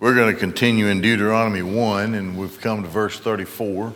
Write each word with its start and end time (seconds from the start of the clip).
We're 0.00 0.14
going 0.14 0.32
to 0.32 0.38
continue 0.38 0.86
in 0.86 1.00
Deuteronomy 1.00 1.62
1, 1.62 2.14
and 2.14 2.38
we've 2.38 2.60
come 2.60 2.84
to 2.84 2.88
verse 2.88 3.18
34. 3.18 3.92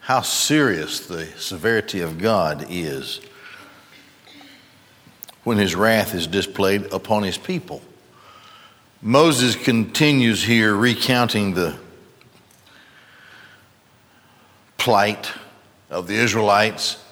How 0.00 0.20
serious 0.20 1.06
the 1.06 1.24
severity 1.38 2.02
of 2.02 2.18
God 2.18 2.66
is 2.68 3.22
when 5.42 5.56
his 5.56 5.74
wrath 5.74 6.14
is 6.14 6.26
displayed 6.26 6.92
upon 6.92 7.22
his 7.22 7.38
people. 7.38 7.80
Moses 9.00 9.56
continues 9.56 10.44
here 10.44 10.74
recounting 10.74 11.54
the 11.54 11.78
plight 14.76 15.32
of 15.88 16.08
the 16.08 16.14
Israelites 16.14 17.02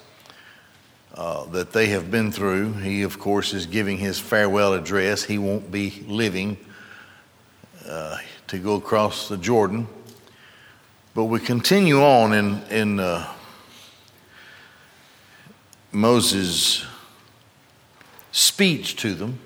uh, 1.17 1.47
that 1.47 1.73
they 1.73 1.87
have 1.87 2.11
been 2.11 2.31
through. 2.31 2.75
He, 2.75 3.03
of 3.03 3.19
course, 3.19 3.55
is 3.55 3.67
giving 3.67 3.97
his 3.99 4.19
farewell 4.19 4.75
address. 4.75 5.25
He 5.25 5.39
won't 5.39 5.71
be 5.71 6.05
living 6.07 6.59
uh, 7.89 8.19
to 8.49 8.59
go 8.59 8.75
across 8.75 9.29
the 9.29 9.37
Jordan. 9.37 9.89
But 11.15 11.25
we 11.25 11.41
continue 11.41 12.03
on 12.03 12.35
in, 12.35 12.63
in 12.65 13.01
uh, 13.01 13.27
Moses' 15.91 16.85
speech 18.33 18.97
to 18.97 19.15
them. 19.15 19.39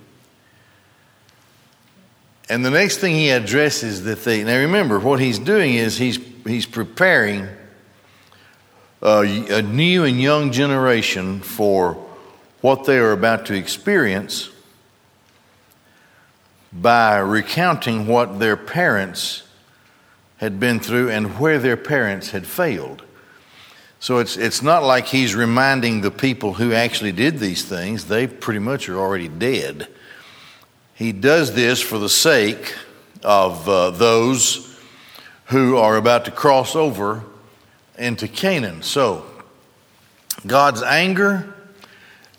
And 2.48 2.64
the 2.64 2.70
next 2.70 2.96
thing 2.96 3.14
he 3.14 3.30
addresses 3.30 4.02
that 4.02 4.24
they, 4.24 4.42
now 4.42 4.58
remember, 4.58 4.98
what 4.98 5.20
he's 5.20 5.38
doing 5.38 5.74
is 5.74 5.96
he's, 5.96 6.18
he's 6.44 6.66
preparing 6.66 7.46
a, 9.02 9.62
new 9.62 10.04
and 10.04 10.20
young 10.20 10.52
generation 10.52 11.40
for 11.40 11.94
what 12.60 12.84
they 12.84 12.98
are 12.98 13.12
about 13.12 13.46
to 13.46 13.54
experience 13.54 14.50
by 16.72 17.18
recounting 17.18 18.06
what 18.06 18.38
their 18.38 18.56
parents 18.56 19.42
had 20.36 20.60
been 20.60 20.80
through 20.80 21.10
and 21.10 21.38
where 21.38 21.58
their 21.58 21.76
parents 21.76 22.30
had 22.30 22.46
failed. 22.46 23.02
So 23.98 24.18
it's, 24.18 24.36
it's 24.36 24.62
not 24.62 24.82
like 24.82 25.06
he's 25.06 25.34
reminding 25.34 26.00
the 26.00 26.10
people 26.10 26.54
who 26.54 26.72
actually 26.72 27.12
did 27.12 27.38
these 27.38 27.64
things, 27.64 28.06
they 28.06 28.26
pretty 28.26 28.60
much 28.60 28.88
are 28.88 28.98
already 28.98 29.28
dead. 29.28 29.88
He 30.94 31.12
does 31.12 31.54
this 31.54 31.80
for 31.80 31.98
the 31.98 32.08
sake 32.08 32.74
of 33.22 33.68
uh, 33.68 33.90
those 33.90 34.78
who 35.46 35.76
are 35.76 35.96
about 35.96 36.26
to 36.26 36.30
cross 36.30 36.76
over 36.76 37.24
into 38.00 38.26
Canaan. 38.26 38.82
So, 38.82 39.24
God's 40.46 40.82
anger 40.82 41.54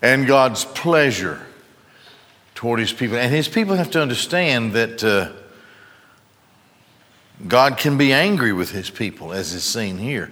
and 0.02 0.26
God's 0.26 0.66
pleasure 0.66 1.40
toward 2.56 2.80
his 2.80 2.92
people. 2.92 3.18
And 3.18 3.32
his 3.32 3.48
people 3.48 3.76
have 3.76 3.92
to 3.92 4.02
understand 4.02 4.74
that 4.74 5.04
uh, 5.04 5.32
God 7.48 7.78
can 7.78 7.98
be 7.98 8.12
angry 8.12 8.54
with 8.54 8.72
his 8.72 8.90
people, 8.90 9.34
as 9.34 9.54
is 9.54 9.64
seen 9.64 9.98
here. 9.98 10.32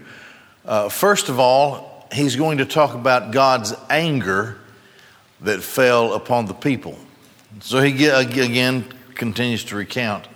Uh, 0.65 0.89
first 0.89 1.29
of 1.29 1.39
all, 1.39 2.07
he's 2.11 2.35
going 2.35 2.57
to 2.57 2.65
talk 2.65 2.95
about 2.95 3.31
God's 3.31 3.73
anger 3.89 4.57
that 5.41 5.61
fell 5.61 6.13
upon 6.13 6.45
the 6.47 6.53
people. 6.53 6.97
So 7.61 7.81
he 7.81 8.07
again 8.07 8.85
continues 9.15 9.63
to 9.65 9.75
recount 9.75 10.27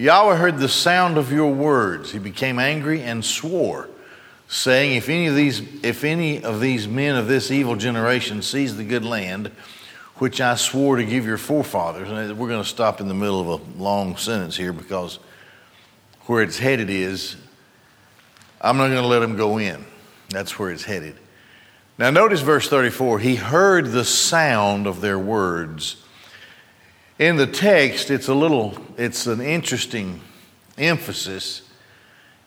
Yahweh 0.00 0.36
heard 0.36 0.56
the 0.56 0.68
sound 0.68 1.18
of 1.18 1.30
your 1.30 1.52
words. 1.52 2.10
He 2.12 2.18
became 2.18 2.58
angry 2.58 3.02
and 3.02 3.22
swore 3.22 3.89
saying, 4.50 4.96
If 4.96 5.08
any 5.08 5.28
of 5.28 5.36
these, 5.36 5.60
if 5.82 6.04
any 6.04 6.42
of 6.42 6.60
these 6.60 6.86
men 6.86 7.16
of 7.16 7.28
this 7.28 7.50
evil 7.50 7.76
generation 7.76 8.42
sees 8.42 8.76
the 8.76 8.84
good 8.84 9.04
land, 9.04 9.50
which 10.16 10.40
I 10.40 10.56
swore 10.56 10.96
to 10.96 11.04
give 11.04 11.24
your 11.24 11.38
forefathers, 11.38 12.10
and 12.10 12.36
we're 12.36 12.48
going 12.48 12.62
to 12.62 12.68
stop 12.68 13.00
in 13.00 13.08
the 13.08 13.14
middle 13.14 13.40
of 13.40 13.60
a 13.60 13.82
long 13.82 14.16
sentence 14.16 14.56
here 14.56 14.72
because 14.72 15.20
where 16.22 16.42
it's 16.42 16.58
headed 16.58 16.90
is, 16.90 17.36
I'm 18.60 18.76
not 18.76 18.88
going 18.88 19.00
to 19.00 19.06
let 19.06 19.20
them 19.20 19.36
go 19.36 19.58
in. 19.58 19.86
That's 20.28 20.58
where 20.58 20.70
it's 20.70 20.84
headed. 20.84 21.16
Now, 21.96 22.10
notice 22.10 22.40
verse 22.40 22.68
34 22.68 23.20
He 23.20 23.36
heard 23.36 23.92
the 23.92 24.04
sound 24.04 24.86
of 24.86 25.00
their 25.00 25.18
words. 25.18 26.04
In 27.20 27.36
the 27.36 27.46
text, 27.46 28.10
it's 28.10 28.28
a 28.28 28.34
little, 28.34 28.76
it's 28.96 29.26
an 29.26 29.40
interesting 29.40 30.22
emphasis 30.76 31.69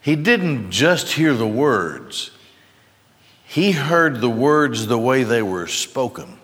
he 0.03 0.18
didn't 0.18 0.69
just 0.69 1.14
hear 1.14 1.34
the 1.34 1.47
words, 1.47 2.31
he 3.46 3.72
heard 3.72 4.19
the 4.19 4.30
words 4.30 4.88
the 4.88 4.97
way 4.97 5.24
they 5.24 5.41
were 5.41 5.66
spoken. 5.66 6.40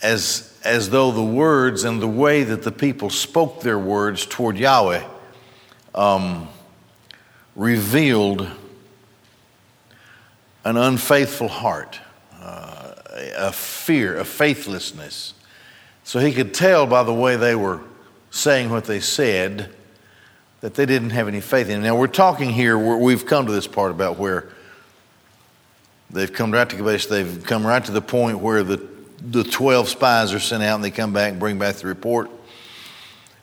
As, 0.00 0.56
as 0.62 0.90
though 0.90 1.10
the 1.10 1.24
words 1.24 1.82
and 1.82 2.00
the 2.00 2.06
way 2.06 2.44
that 2.44 2.62
the 2.62 2.70
people 2.70 3.10
spoke 3.10 3.60
their 3.60 3.78
words 3.78 4.24
toward 4.24 4.56
Yahweh 4.56 5.02
um, 5.96 6.46
revealed 7.56 8.48
an 10.64 10.76
unfaithful 10.76 11.48
heart, 11.48 11.98
uh, 12.40 12.94
a 13.36 13.52
fear, 13.52 14.16
a 14.18 14.24
faithlessness. 14.24 15.34
So 16.04 16.20
he 16.20 16.32
could 16.32 16.54
tell 16.54 16.86
by 16.86 17.02
the 17.02 17.14
way 17.14 17.34
they 17.34 17.56
were 17.56 17.80
saying 18.30 18.70
what 18.70 18.84
they 18.84 19.00
said 19.00 19.74
that 20.60 20.74
they 20.74 20.86
didn't 20.86 21.10
have 21.10 21.28
any 21.28 21.40
faith 21.40 21.68
in. 21.68 21.82
Now, 21.82 21.96
we're 21.96 22.06
talking 22.06 22.50
here, 22.50 22.78
we've 22.78 23.26
come 23.26 23.46
to 23.46 23.52
this 23.52 23.66
part 23.66 23.90
about 23.90 24.18
where 24.18 24.48
they've 26.10 26.32
come 26.32 26.50
right 26.50 26.68
to 26.68 26.76
they've 27.08 27.44
come 27.44 27.66
right 27.66 27.84
to 27.84 27.92
the 27.92 28.00
point 28.00 28.38
where 28.38 28.62
the, 28.62 28.86
the 29.20 29.44
12 29.44 29.88
spies 29.88 30.32
are 30.32 30.40
sent 30.40 30.62
out 30.62 30.76
and 30.76 30.84
they 30.84 30.90
come 30.90 31.12
back 31.12 31.32
and 31.32 31.40
bring 31.40 31.58
back 31.58 31.76
the 31.76 31.86
report, 31.86 32.30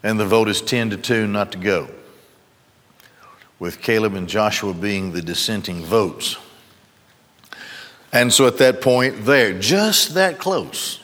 and 0.01 0.19
the 0.19 0.25
vote 0.25 0.49
is 0.49 0.61
10 0.61 0.91
to 0.91 0.97
2 0.97 1.27
not 1.27 1.51
to 1.51 1.57
go, 1.57 1.87
with 3.59 3.81
Caleb 3.81 4.15
and 4.15 4.27
Joshua 4.27 4.73
being 4.73 5.11
the 5.11 5.21
dissenting 5.21 5.85
votes. 5.85 6.37
And 8.11 8.31
so 8.31 8.45
at 8.45 8.57
that 8.57 8.81
point, 8.81 9.25
there, 9.25 9.57
just 9.57 10.13
that 10.13 10.37
close, 10.37 10.99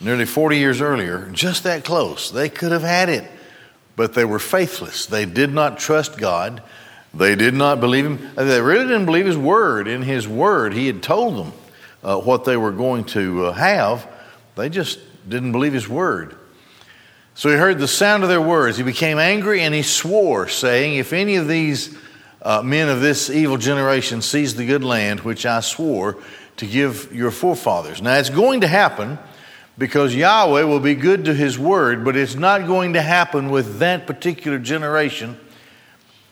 nearly 0.00 0.24
40 0.24 0.56
years 0.56 0.80
earlier, 0.80 1.28
just 1.32 1.64
that 1.64 1.84
close, 1.84 2.30
they 2.30 2.48
could 2.48 2.70
have 2.70 2.82
had 2.82 3.08
it 3.08 3.28
but 3.96 4.14
they 4.14 4.24
were 4.24 4.38
faithless. 4.38 5.06
They 5.06 5.24
did 5.24 5.52
not 5.52 5.78
trust 5.78 6.18
God. 6.18 6.62
They 7.12 7.34
did 7.34 7.54
not 7.54 7.80
believe 7.80 8.04
Him. 8.04 8.30
They 8.36 8.60
really 8.60 8.84
didn't 8.84 9.06
believe 9.06 9.26
His 9.26 9.38
word. 9.38 9.88
In 9.88 10.02
His 10.02 10.28
word, 10.28 10.74
He 10.74 10.86
had 10.86 11.02
told 11.02 11.36
them 11.36 11.52
uh, 12.04 12.18
what 12.18 12.44
they 12.44 12.56
were 12.56 12.72
going 12.72 13.04
to 13.04 13.46
uh, 13.46 13.52
have. 13.52 14.06
They 14.54 14.68
just 14.68 14.98
didn't 15.28 15.52
believe 15.52 15.72
His 15.72 15.88
word. 15.88 16.36
So 17.36 17.50
he 17.50 17.56
heard 17.56 17.78
the 17.78 17.86
sound 17.86 18.22
of 18.22 18.30
their 18.30 18.40
words. 18.40 18.78
He 18.78 18.82
became 18.82 19.18
angry 19.18 19.60
and 19.60 19.74
he 19.74 19.82
swore, 19.82 20.48
saying, 20.48 20.96
If 20.96 21.12
any 21.12 21.36
of 21.36 21.46
these 21.46 21.94
uh, 22.40 22.62
men 22.62 22.88
of 22.88 23.02
this 23.02 23.28
evil 23.28 23.58
generation 23.58 24.22
sees 24.22 24.54
the 24.54 24.64
good 24.64 24.82
land 24.82 25.20
which 25.20 25.44
I 25.44 25.60
swore 25.60 26.16
to 26.56 26.66
give 26.66 27.12
your 27.12 27.30
forefathers. 27.30 28.00
Now 28.00 28.14
it's 28.14 28.30
going 28.30 28.62
to 28.62 28.68
happen 28.68 29.18
because 29.78 30.14
Yahweh 30.14 30.62
will 30.62 30.80
be 30.80 30.94
good 30.94 31.24
to 31.26 31.34
his 31.34 31.58
word, 31.58 32.04
but 32.04 32.16
it's 32.16 32.34
not 32.34 32.66
going 32.66 32.94
to 32.94 33.02
happen 33.02 33.50
with 33.50 33.78
that 33.78 34.06
particular 34.06 34.58
generation 34.58 35.38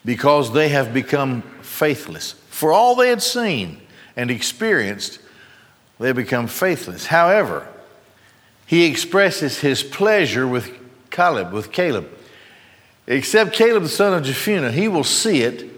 because 0.04 0.52
they 0.52 0.68
have 0.70 0.94
become 0.94 1.42
faithless. 1.60 2.32
For 2.48 2.72
all 2.72 2.94
they 2.94 3.08
had 3.08 3.22
seen 3.22 3.80
and 4.16 4.30
experienced, 4.30 5.18
they 5.98 6.12
become 6.12 6.46
faithless. 6.46 7.06
However, 7.06 7.68
he 8.66 8.86
expresses 8.86 9.60
his 9.60 9.82
pleasure 9.82 10.46
with 10.48 10.70
Caleb, 11.10 11.52
with 11.52 11.70
Caleb. 11.70 12.08
Except 13.06 13.52
Caleb 13.52 13.82
the 13.82 13.88
son 13.88 14.14
of 14.14 14.22
Jephunneh, 14.22 14.72
he 14.72 14.88
will 14.88 15.04
see 15.04 15.42
it, 15.42 15.70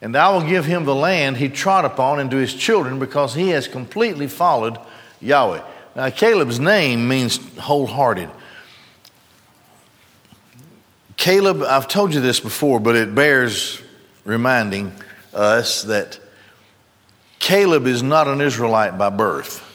and 0.00 0.16
I 0.16 0.30
will 0.30 0.46
give 0.46 0.64
him 0.64 0.84
the 0.84 0.94
land 0.94 1.36
he 1.36 1.48
trod 1.48 1.84
upon 1.84 2.20
and 2.20 2.30
to 2.30 2.36
his 2.36 2.54
children 2.54 2.98
because 2.98 3.34
he 3.34 3.48
has 3.48 3.66
completely 3.66 4.28
followed 4.28 4.78
Yahweh. 5.20 5.62
Now, 5.96 6.08
Caleb's 6.10 6.60
name 6.60 7.08
means 7.08 7.38
wholehearted. 7.58 8.30
Caleb, 11.16 11.62
I've 11.62 11.88
told 11.88 12.14
you 12.14 12.20
this 12.20 12.40
before, 12.40 12.80
but 12.80 12.96
it 12.96 13.14
bears 13.14 13.82
reminding 14.24 14.92
us 15.34 15.82
that 15.82 16.18
Caleb 17.38 17.86
is 17.86 18.02
not 18.02 18.28
an 18.28 18.40
Israelite 18.40 18.96
by 18.96 19.10
birth. 19.10 19.66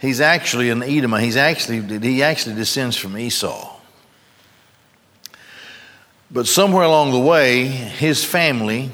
He's 0.00 0.20
actually 0.20 0.68
an 0.70 0.82
Edomite. 0.82 1.22
He's 1.22 1.36
actually, 1.36 1.98
he 1.98 2.22
actually 2.22 2.56
descends 2.56 2.96
from 2.96 3.16
Esau. 3.16 3.74
But 6.30 6.46
somewhere 6.46 6.84
along 6.84 7.12
the 7.12 7.20
way, 7.20 7.64
his 7.64 8.24
family, 8.24 8.90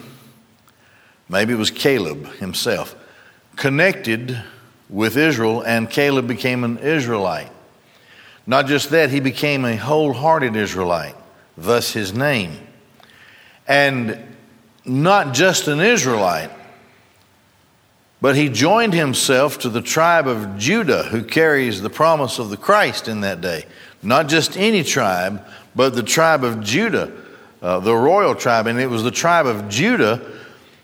maybe 1.29 1.53
it 1.53 1.57
was 1.57 1.71
Caleb 1.71 2.27
himself, 2.35 2.95
connected 3.57 4.41
with 4.91 5.17
Israel, 5.17 5.63
and 5.63 5.89
Caleb 5.89 6.27
became 6.27 6.65
an 6.65 6.79
Israelite. 6.79 7.51
Not 8.47 8.67
just 8.67 8.91
that, 8.91 9.11
he 9.11 9.21
became 9.21 9.65
a 9.65 9.77
wholehearted 9.77 10.57
Israelite, 10.57 11.15
thus 11.57 11.93
his 11.93 12.13
name. 12.13 12.59
And 13.69 14.19
not 14.85 15.33
just 15.33 15.69
an 15.69 15.81
Israelite, 15.81 16.51
But 18.21 18.37
he 18.37 18.49
joined 18.51 18.93
himself 18.93 19.59
to 19.61 19.69
the 19.71 19.81
tribe 19.81 20.27
of 20.27 20.59
Judah, 20.59 21.05
who 21.05 21.25
carries 21.25 21.81
the 21.81 21.91
promise 21.91 22.39
of 22.39 22.51
the 22.51 22.57
Christ 22.57 23.09
in 23.09 23.23
that 23.23 23.41
day. 23.41 23.65
Not 24.03 24.29
just 24.29 24.57
any 24.57 24.85
tribe, 24.85 25.45
but 25.75 25.95
the 25.95 26.03
tribe 26.03 26.45
of 26.45 26.61
Judah, 26.63 27.13
uh, 27.63 27.81
the 27.81 27.95
royal 27.95 28.35
tribe. 28.35 28.67
And 28.67 28.79
it 28.79 28.89
was 28.89 29.03
the 29.03 29.11
tribe 29.11 29.47
of 29.47 29.69
Judah 29.69 30.21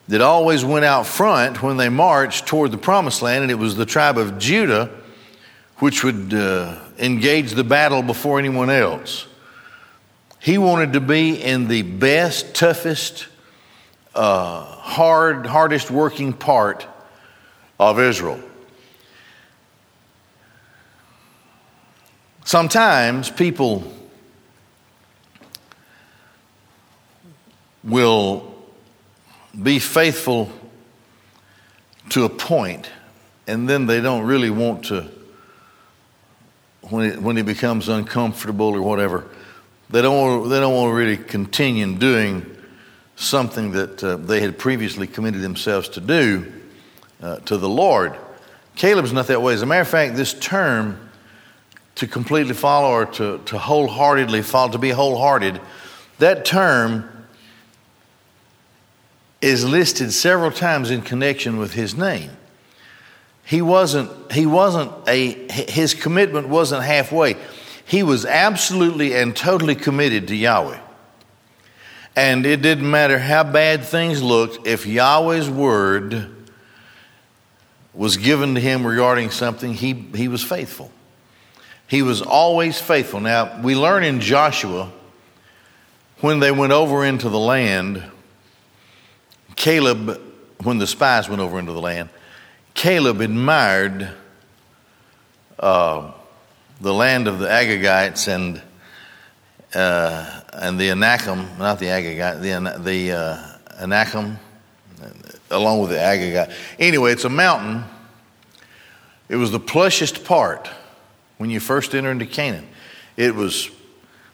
that 0.08 0.20
always 0.20 0.64
went 0.64 0.85
out 0.85 1.06
front 1.06 1.62
when 1.62 1.76
they 1.76 1.88
marched 1.88 2.47
toward 2.47 2.70
the 2.70 2.79
promised 2.79 3.23
land. 3.23 3.43
And 3.43 3.50
it 3.50 3.56
was 3.56 3.76
the 3.76 3.87
tribe 3.87 4.19
of 4.19 4.38
Judah 4.38 4.91
which 5.79 6.03
would 6.03 6.32
uh, 6.32 6.79
engage 6.99 7.53
the 7.53 7.64
battle 7.64 8.03
before 8.03 8.38
anyone 8.38 8.70
else. 8.70 9.26
He 10.41 10.58
wanted 10.58 10.94
to 10.94 11.00
be 11.00 11.43
in 11.43 11.69
the 11.69 11.82
best, 11.82 12.55
toughest, 12.55 13.26
uh, 14.14 14.64
hard, 14.64 15.44
hardest 15.44 15.91
working 15.91 16.32
part 16.32 16.87
of 17.79 18.00
Israel. 18.00 18.41
Sometimes 22.44 23.29
people 23.29 23.93
will 27.82 28.56
be 29.62 29.79
faithful 29.79 30.50
to 32.11 32.25
a 32.25 32.29
point, 32.29 32.91
and 33.47 33.69
then 33.69 33.87
they 33.87 34.00
don't 34.00 34.25
really 34.25 34.50
want 34.50 34.85
to, 34.87 35.11
when 36.82 37.11
it, 37.11 37.20
when 37.20 37.38
it 37.38 37.47
becomes 37.47 37.88
uncomfortable 37.88 38.69
or 38.69 38.82
whatever, 38.82 39.26
they 39.91 40.03
don't, 40.03 40.17
want, 40.17 40.50
they 40.50 40.61
don't 40.61 40.75
want 40.75 40.91
to 40.91 40.94
really 40.94 41.17
continue 41.17 41.94
doing 41.94 42.44
something 43.17 43.73
that 43.73 44.05
uh, 44.05 44.17
they 44.17 44.41
had 44.41 44.58
previously 44.58 45.06
committed 45.06 45.41
themselves 45.41 45.88
to 45.88 46.00
do 46.00 46.52
uh, 47.23 47.37
to 47.41 47.56
the 47.56 47.69
Lord. 47.69 48.17
Caleb's 48.75 49.12
not 49.12 49.26
that 49.29 49.41
way. 49.41 49.55
As 49.55 49.62
a 49.62 49.67
matter 49.67 49.81
of 49.81 49.88
fact, 49.88 50.17
this 50.17 50.35
term 50.35 51.00
to 51.94 52.06
completely 52.06 52.52
follow 52.52 52.91
or 52.91 53.06
to, 53.06 53.38
to 53.47 53.59
wholeheartedly 53.59 54.43
follow, 54.43 54.73
to 54.73 54.79
be 54.79 54.91
wholehearted, 54.91 55.61
that 56.19 56.44
term 56.44 57.09
is 59.41 59.65
listed 59.65 60.12
several 60.12 60.50
times 60.50 60.91
in 60.91 61.03
connection 61.03 61.59
with 61.59 61.75
his 61.75 61.94
name. 61.94 62.31
He 63.44 63.62
wasn't, 63.62 64.33
he 64.33 64.47
wasn't 64.47 64.93
a, 65.06 65.31
his 65.50 65.94
commitment 65.94 66.49
wasn't 66.49 66.83
halfway. 66.83 67.37
He 67.87 68.03
was 68.03 68.27
absolutely 68.27 69.15
and 69.15 69.37
totally 69.37 69.77
committed 69.77 70.29
to 70.29 70.37
Yahweh. 70.37 70.81
And 72.17 72.47
it 72.47 72.62
didn't 72.62 72.91
matter 72.91 73.19
how 73.19 73.44
bad 73.44 73.85
things 73.85 74.23
looked, 74.23 74.67
if 74.67 74.87
Yahweh's 74.87 75.50
word 75.50 76.31
was 77.94 78.17
given 78.17 78.55
to 78.55 78.61
him 78.61 78.87
regarding 78.87 79.31
something, 79.31 79.75
he, 79.75 79.93
he 79.93 80.27
was 80.27 80.43
faithful. 80.43 80.91
He 81.87 82.03
was 82.03 82.23
always 82.23 82.81
faithful. 82.81 83.21
Now, 83.21 83.61
we 83.62 83.77
learn 83.77 84.03
in 84.03 84.21
Joshua 84.21 84.91
when 86.21 86.41
they 86.41 86.50
went 86.50 86.73
over 86.73 87.05
into 87.05 87.29
the 87.29 87.38
land, 87.38 88.03
Caleb, 89.56 90.20
when 90.62 90.79
the 90.79 90.87
spies 90.87 91.29
went 91.29 91.43
over 91.43 91.58
into 91.58 91.73
the 91.73 91.81
land, 91.81 92.11
Caleb 92.75 93.20
admired 93.20 94.11
uh, 95.58 96.12
the 96.81 96.93
land 96.93 97.26
of 97.26 97.38
the 97.38 97.47
Agagites 97.47 98.29
and 98.29 98.62
uh, 99.75 100.41
and 100.53 100.79
the 100.79 100.91
Anakim, 100.91 101.58
not 101.58 101.79
the 101.79 101.87
Agagite, 101.87 102.41
the 102.41 102.79
the 102.79 103.12
uh, 103.12 103.82
Anakim, 103.82 104.38
along 105.50 105.81
with 105.81 105.91
the 105.91 105.97
Agagite. 105.97 106.52
Anyway, 106.79 107.12
it's 107.12 107.25
a 107.25 107.31
mountain. 107.31 107.85
It 109.29 109.37
was 109.37 109.50
the 109.50 109.61
plushest 109.61 110.25
part 110.25 110.70
when 111.38 111.50
you 111.50 111.61
first 111.61 111.94
enter 111.94 112.11
into 112.11 112.26
Canaan. 112.26 112.69
It 113.17 113.35
was 113.35 113.70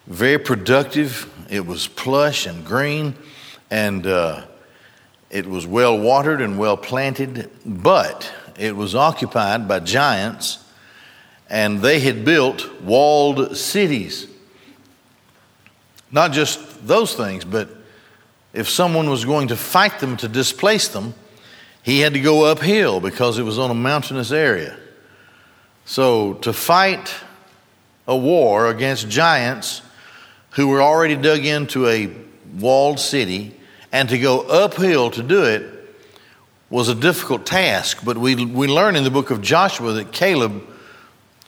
very 0.07 0.39
productive. 0.39 1.33
It 1.49 1.65
was 1.67 1.89
plush 1.89 2.47
and 2.47 2.65
green, 2.65 3.15
and 3.71 4.07
uh, 4.07 4.47
it 5.33 5.47
was 5.47 5.67
well 5.67 5.99
watered 5.99 6.43
and 6.43 6.59
well 6.59 6.77
planted. 6.77 7.51
But 7.65 8.31
it 8.57 8.77
was 8.77 8.95
occupied 8.95 9.67
by 9.67 9.81
giants, 9.81 10.63
and 11.49 11.81
they 11.81 11.99
had 12.01 12.25
built 12.25 12.71
walled 12.83 13.57
cities. 13.57 14.29
Not 16.13 16.33
just 16.33 16.87
those 16.87 17.15
things, 17.15 17.45
but 17.45 17.71
if 18.53 18.69
someone 18.69 19.09
was 19.09 19.25
going 19.25 19.49
to 19.49 19.57
fight 19.57 19.99
them 19.99 20.19
to 20.19 20.29
displace 20.29 20.89
them, 20.89 21.15
he 21.83 22.01
had 22.01 22.13
to 22.13 22.21
go 22.21 22.45
uphill 22.45 23.01
because 23.01 23.39
it 23.39 23.43
was 23.43 23.59
on 23.59 23.71
a 23.71 23.75
mountainous 23.75 24.31
area. 24.31 24.79
So, 25.87 26.35
to 26.35 26.53
fight 26.53 27.13
a 28.07 28.17
war 28.17 28.69
against 28.69 29.09
giants 29.09 29.81
who 30.51 30.69
were 30.69 30.83
already 30.83 31.17
dug 31.17 31.45
into 31.45 31.89
a 31.89 32.15
walled 32.59 33.01
city 33.01 33.57
and 33.93 34.09
to 34.09 34.19
go 34.19 34.41
uphill 34.41 35.11
to 35.11 35.23
do 35.23 35.45
it 35.45 35.69
was 36.71 36.89
a 36.89 36.95
difficult 36.95 37.47
task. 37.47 37.99
But 38.05 38.17
we, 38.17 38.45
we 38.45 38.67
learn 38.67 38.97
in 38.97 39.05
the 39.05 39.11
book 39.11 39.31
of 39.31 39.43
Joshua 39.43 39.93
that 39.93 40.11
Caleb, 40.11 40.63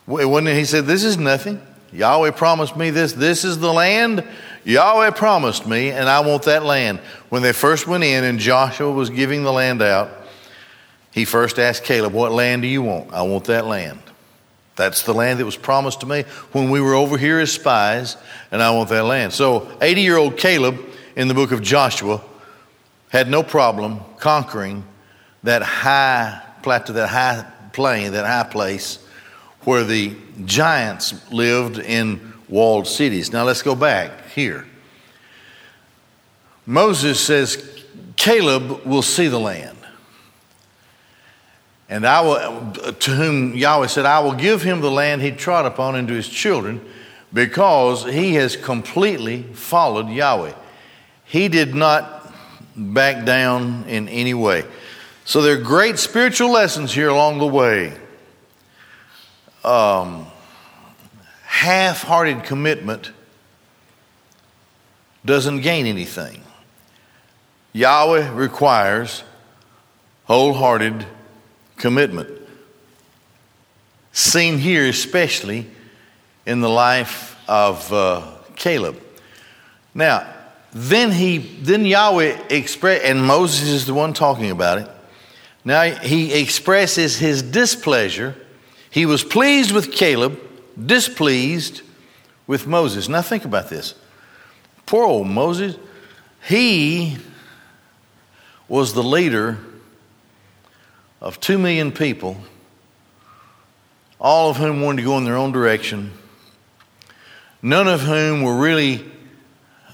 when 0.07 0.47
he 0.47 0.65
said, 0.65 0.87
This 0.87 1.03
is 1.03 1.19
nothing. 1.19 1.61
Yahweh 1.93 2.33
promised 2.33 2.77
me 2.77 2.91
this. 2.91 3.13
This 3.13 3.45
is 3.45 3.59
the 3.59 3.73
land 3.73 4.25
Yahweh 4.65 5.11
promised 5.11 5.67
me, 5.67 5.91
and 5.91 6.09
I 6.09 6.21
want 6.21 6.45
that 6.45 6.65
land. 6.65 6.99
When 7.29 7.43
they 7.43 7.53
first 7.53 7.87
went 7.87 8.03
in 8.03 8.25
and 8.25 8.39
Joshua 8.39 8.91
was 8.91 9.11
giving 9.11 9.45
the 9.45 9.53
land 9.53 9.83
out, 9.83 10.11
he 11.13 11.25
first 11.25 11.59
asked 11.59 11.85
Caleb, 11.85 12.13
What 12.13 12.33
land 12.33 12.63
do 12.63 12.69
you 12.69 12.83
want? 12.83 13.13
I 13.13 13.23
want 13.23 13.45
that 13.45 13.67
land. 13.67 14.01
That's 14.77 15.03
the 15.03 15.15
land 15.15 15.39
that 15.39 15.45
was 15.45 15.57
promised 15.57 16.01
to 16.01 16.07
me 16.07 16.23
when 16.51 16.71
we 16.71 16.81
were 16.81 16.95
over 16.95 17.17
here 17.17 17.39
as 17.39 17.53
spies, 17.53 18.17
and 18.51 18.61
I 18.61 18.71
want 18.71 18.89
that 18.89 19.05
land. 19.05 19.33
So, 19.33 19.71
80 19.81 20.01
year 20.01 20.17
old 20.17 20.37
Caleb 20.37 20.81
in 21.15 21.29
the 21.29 21.35
book 21.35 21.53
of 21.53 21.63
Joshua 21.63 22.21
had 23.15 23.31
no 23.31 23.45
problem 23.45 24.01
conquering 24.19 24.83
that 25.45 25.63
high 25.63 26.43
plateau, 26.65 26.95
that 26.95 27.09
high 27.09 27.49
plain, 27.73 28.11
that 28.11 28.27
high 28.27 28.51
place 28.51 28.99
where 29.61 29.85
the 29.85 30.17
giants 30.45 31.31
lived 31.31 31.79
in 31.79 32.35
walled 32.49 32.89
cities. 32.89 33.33
Now, 33.33 33.45
let's 33.45 33.63
go 33.63 33.77
back 33.77 34.31
here. 34.31 34.67
Moses 36.67 37.21
says, 37.21 37.85
Caleb 38.17 38.85
will 38.85 39.03
see 39.03 39.29
the 39.29 39.39
land. 39.39 39.79
And 41.89 42.05
I 42.05 42.21
will, 42.21 42.73
to 42.95 43.11
whom 43.13 43.55
Yahweh 43.55 43.87
said, 43.87 44.07
I 44.07 44.19
will 44.19 44.35
give 44.35 44.61
him 44.63 44.81
the 44.81 44.91
land 44.91 45.23
he 45.23 45.31
trod 45.31 45.67
upon 45.67 45.95
and 45.95 46.09
to 46.09 46.15
his 46.15 46.29
children 46.29 46.85
because 47.33 48.05
he 48.07 48.35
has 48.35 48.57
completely 48.57 49.45
followed 49.53 50.09
Yahweh. 50.09 50.55
He 51.25 51.47
did 51.47 51.77
not 51.77 52.24
back 52.77 53.25
down 53.25 53.85
in 53.89 54.09
any 54.09 54.35
way. 54.35 54.65
So 55.25 55.43
there 55.43 55.55
are 55.55 55.63
great 55.63 55.99
spiritual 55.99 56.51
lessons 56.51 56.93
here 56.93 57.09
along 57.09 57.39
the 57.39 57.47
way. 57.47 57.93
Um, 59.65 60.27
Half 61.55 62.03
hearted 62.03 62.43
commitment 62.43 63.13
doesn't 65.25 65.61
gain 65.61 65.87
anything. 65.87 66.43
Yahweh 67.73 68.33
requires 68.35 69.23
wholehearted 70.25 71.07
commitment. 71.77 72.29
Seen 74.13 74.59
here, 74.59 74.89
especially 74.89 75.69
in 76.45 76.61
the 76.61 76.69
life 76.69 77.39
of 77.49 77.91
uh, 77.93 78.33
Caleb. 78.57 79.01
Now, 79.95 80.34
then 80.75 81.13
he, 81.13 81.39
then 81.39 81.87
Yahweh 81.87 82.49
express, 82.51 83.03
and 83.05 83.25
Moses 83.25 83.69
is 83.69 83.87
the 83.87 83.95
one 83.95 84.13
talking 84.13 84.51
about 84.51 84.79
it. 84.79 84.91
Now 85.65 85.83
he 85.83 86.35
expresses 86.35 87.17
his 87.17 87.43
displeasure. 87.43 88.35
He 88.91 89.07
was 89.07 89.23
pleased 89.23 89.73
with 89.73 89.93
Caleb, 89.93 90.39
displeased 90.85 91.83
with 92.49 92.67
Moses. 92.67 93.09
Now 93.09 93.23
think 93.23 93.45
about 93.45 93.71
this. 93.71 93.95
Poor 94.85 95.07
old 95.07 95.29
Moses, 95.29 95.77
he 96.47 97.17
was 98.69 98.93
the 98.93 99.03
leader 99.03 99.59
of 101.21 101.39
two 101.41 101.57
million 101.57 101.93
people, 101.93 102.37
all 104.21 104.51
of 104.51 104.57
whom 104.57 104.83
wanted 104.83 105.03
to 105.03 105.07
go 105.07 105.17
in 105.19 105.25
their 105.25 105.37
own 105.37 105.53
direction, 105.53 106.13
none 107.63 107.87
of 107.87 108.01
whom 108.03 108.43
were 108.43 108.61
really 108.61 109.05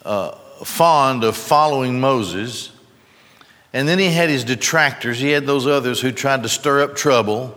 uh, 0.05 0.37
fond 0.65 1.25
of 1.25 1.37
following 1.37 2.01
Moses. 2.01 2.71
And 3.73 3.87
then 3.87 3.99
he 3.99 4.07
had 4.07 4.29
his 4.29 4.45
detractors, 4.45 5.19
he 5.19 5.31
had 5.31 5.47
those 5.47 5.67
others 5.67 6.01
who 6.01 6.13
tried 6.13 6.43
to 6.43 6.49
stir 6.49 6.83
up 6.83 6.97
trouble. 6.97 7.57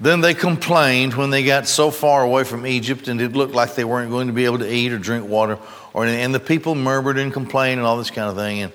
Then 0.00 0.20
they 0.20 0.34
complained 0.34 1.14
when 1.14 1.30
they 1.30 1.44
got 1.44 1.68
so 1.68 1.90
far 1.90 2.22
away 2.22 2.44
from 2.44 2.66
Egypt 2.66 3.06
and 3.06 3.20
it 3.20 3.32
looked 3.32 3.54
like 3.54 3.74
they 3.74 3.84
weren't 3.84 4.10
going 4.10 4.26
to 4.26 4.32
be 4.32 4.44
able 4.44 4.58
to 4.58 4.72
eat 4.72 4.92
or 4.92 4.98
drink 4.98 5.28
water. 5.28 5.58
Or, 5.92 6.04
and 6.04 6.34
the 6.34 6.40
people 6.40 6.74
murmured 6.74 7.16
and 7.16 7.32
complained 7.32 7.78
and 7.78 7.86
all 7.86 7.96
this 7.96 8.10
kind 8.10 8.28
of 8.28 8.36
thing. 8.36 8.62
And 8.62 8.72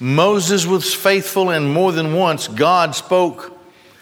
Moses 0.00 0.66
was 0.66 0.92
faithful, 0.92 1.50
and 1.50 1.72
more 1.72 1.92
than 1.92 2.14
once, 2.14 2.48
God 2.48 2.94
spoke 2.94 3.58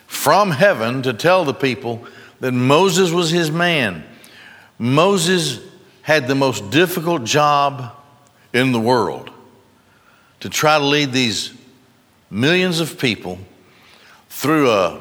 from 0.07 0.51
heaven 0.51 1.03
to 1.03 1.13
tell 1.13 1.45
the 1.45 1.55
people 1.55 2.07
that 2.41 2.53
Moses 2.53 3.13
was 3.13 3.31
his 3.31 3.51
man. 3.51 4.05
Moses 4.79 5.61
had 6.03 6.27
the 6.27 6.35
most 6.35 6.71
difficult 6.71 7.25
job 7.25 7.95
in 8.55 8.73
the 8.73 8.81
world 8.81 9.31
to 10.41 10.49
try 10.49 10.79
to 10.79 10.85
lead 10.85 11.13
these 11.13 11.53
millions 12.31 12.81
of 12.81 12.99
people 12.99 13.39
through 14.29 14.71
a, 14.71 15.01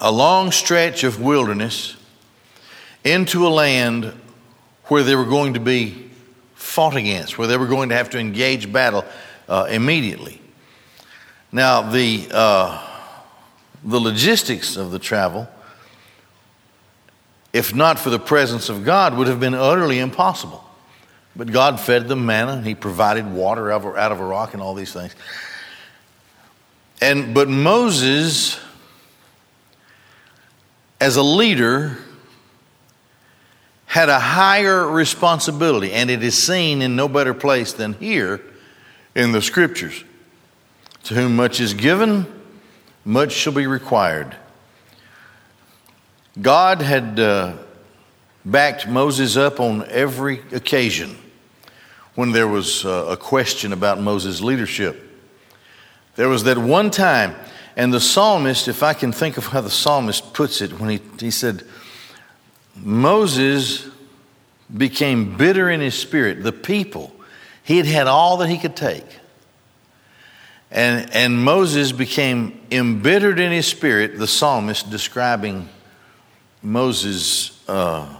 a 0.00 0.10
long 0.10 0.50
stretch 0.50 1.04
of 1.04 1.20
wilderness 1.20 1.96
into 3.04 3.46
a 3.46 3.48
land 3.48 4.12
where 4.86 5.02
they 5.02 5.14
were 5.14 5.26
going 5.26 5.54
to 5.54 5.60
be 5.60 6.10
fought 6.54 6.96
against, 6.96 7.38
where 7.38 7.46
they 7.46 7.56
were 7.56 7.66
going 7.66 7.90
to 7.90 7.94
have 7.94 8.10
to 8.10 8.18
engage 8.18 8.72
battle 8.72 9.04
uh, 9.48 9.68
immediately. 9.70 10.40
Now, 11.52 11.90
the, 11.90 12.28
uh, 12.30 12.86
the 13.84 14.00
logistics 14.00 14.76
of 14.76 14.92
the 14.92 14.98
travel, 14.98 15.48
if 17.52 17.74
not 17.74 17.98
for 17.98 18.10
the 18.10 18.18
presence 18.18 18.68
of 18.68 18.84
God, 18.84 19.16
would 19.16 19.26
have 19.26 19.40
been 19.40 19.54
utterly 19.54 19.98
impossible. 19.98 20.64
But 21.36 21.52
God 21.52 21.78
fed 21.78 22.08
them 22.08 22.26
manna, 22.26 22.52
and 22.52 22.66
He 22.66 22.74
provided 22.74 23.30
water 23.32 23.70
out 23.70 24.12
of 24.12 24.20
a 24.20 24.24
rock 24.24 24.54
and 24.54 24.62
all 24.62 24.74
these 24.74 24.92
things. 24.92 25.14
And 27.00 27.34
but 27.34 27.48
Moses, 27.48 28.60
as 31.00 31.16
a 31.16 31.22
leader, 31.22 31.96
had 33.86 34.08
a 34.08 34.20
higher 34.20 34.86
responsibility, 34.86 35.92
and 35.92 36.10
it 36.10 36.22
is 36.22 36.40
seen 36.40 36.82
in 36.82 36.94
no 36.94 37.08
better 37.08 37.34
place 37.34 37.72
than 37.72 37.94
here 37.94 38.40
in 39.14 39.32
the 39.32 39.42
scriptures. 39.42 40.04
To 41.04 41.14
whom 41.14 41.36
much 41.36 41.60
is 41.60 41.74
given, 41.74 42.26
much 43.04 43.32
shall 43.32 43.52
be 43.52 43.66
required. 43.66 44.36
God 46.40 46.82
had 46.82 47.18
uh, 47.18 47.56
backed 48.44 48.88
Moses 48.88 49.36
up 49.36 49.60
on 49.60 49.84
every 49.88 50.40
occasion 50.52 51.16
when 52.14 52.32
there 52.32 52.48
was 52.48 52.84
uh, 52.84 53.06
a 53.10 53.16
question 53.16 53.72
about 53.72 54.00
Moses' 54.00 54.40
leadership. 54.40 55.06
There 56.16 56.28
was 56.28 56.44
that 56.44 56.58
one 56.58 56.90
time, 56.90 57.34
and 57.76 57.92
the 57.92 58.00
psalmist, 58.00 58.68
if 58.68 58.82
I 58.82 58.94
can 58.94 59.12
think 59.12 59.36
of 59.36 59.46
how 59.46 59.60
the 59.60 59.70
psalmist 59.70 60.34
puts 60.34 60.60
it, 60.60 60.78
when 60.78 60.90
he, 60.90 61.00
he 61.18 61.30
said, 61.30 61.64
Moses 62.76 63.86
became 64.76 65.36
bitter 65.36 65.70
in 65.70 65.80
his 65.80 65.94
spirit. 65.94 66.42
The 66.42 66.52
people, 66.52 67.12
he 67.62 67.76
had 67.76 67.86
had 67.86 68.06
all 68.06 68.38
that 68.38 68.48
he 68.48 68.58
could 68.58 68.76
take. 68.76 69.06
And, 70.70 71.12
and 71.12 71.42
Moses 71.42 71.90
became 71.90 72.60
embittered 72.70 73.40
in 73.40 73.50
his 73.50 73.66
spirit, 73.66 74.18
the 74.18 74.26
psalmist 74.26 74.88
describing 74.88 75.68
Moses' 76.62 77.58
uh, 77.68 78.19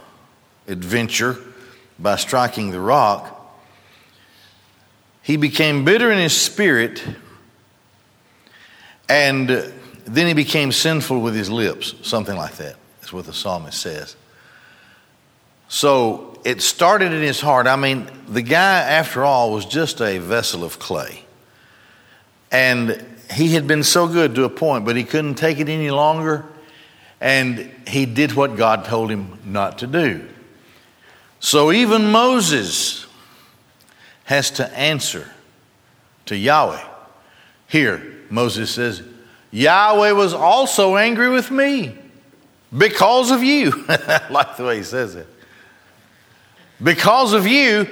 adventure 0.71 1.37
by 1.99 2.17
striking 2.17 2.71
the 2.71 2.81
rock. 2.81 3.37
He 5.23 5.37
became 5.37 5.85
bitter 5.85 6.11
in 6.11 6.19
his 6.19 6.37
spirit, 6.37 7.05
and 9.09 9.49
then 9.49 10.27
he 10.27 10.33
became 10.33 10.73
sinful 10.73 11.21
with 11.21 11.35
his 11.35 11.50
lips, 11.50 11.95
something 12.03 12.37
like. 12.37 12.57
That's 12.57 13.12
what 13.12 13.27
the 13.27 13.33
psalmist 13.33 13.81
says. 13.81 14.17
So 15.69 16.41
it 16.45 16.62
started 16.62 17.12
in 17.12 17.23
his 17.23 17.41
heart. 17.41 17.67
I 17.67 17.77
mean, 17.77 18.09
the 18.29 18.43
guy, 18.43 18.81
after 18.81 19.25
all, 19.25 19.53
was 19.53 19.67
just 19.67 20.00
a 20.00 20.19
vessel 20.19 20.65
of 20.65 20.79
clay. 20.79 21.25
And 22.50 23.05
he 23.31 23.55
had 23.55 23.67
been 23.67 23.85
so 23.85 24.09
good 24.09 24.35
to 24.35 24.45
a 24.45 24.49
point, 24.49 24.85
but 24.85 24.97
he 24.97 25.05
couldn't 25.05 25.37
take 25.37 25.61
it 25.61 25.69
any 25.69 25.91
longer. 25.91 26.45
And 27.21 27.71
he 27.87 28.07
did 28.07 28.33
what 28.33 28.57
God 28.57 28.85
told 28.85 29.11
him 29.11 29.39
not 29.45 29.79
to 29.79 29.87
do. 29.87 30.27
So 31.41 31.73
even 31.73 32.13
Moses 32.13 33.07
has 34.25 34.51
to 34.53 34.79
answer 34.79 35.29
to 36.27 36.37
Yahweh. 36.37 36.85
Here, 37.67 38.19
Moses 38.29 38.71
says, 38.71 39.03
Yahweh 39.51 40.13
was 40.13 40.35
also 40.35 40.97
angry 40.97 41.29
with 41.29 41.51
me 41.51 41.99
because 42.77 43.31
of 43.31 43.43
you. 43.43 43.73
I 43.89 44.27
like 44.31 44.57
the 44.57 44.65
way 44.65 44.77
he 44.77 44.83
says 44.85 45.17
it. 45.17 45.27
Because 46.83 47.33
of 47.33 47.47
you, 47.47 47.89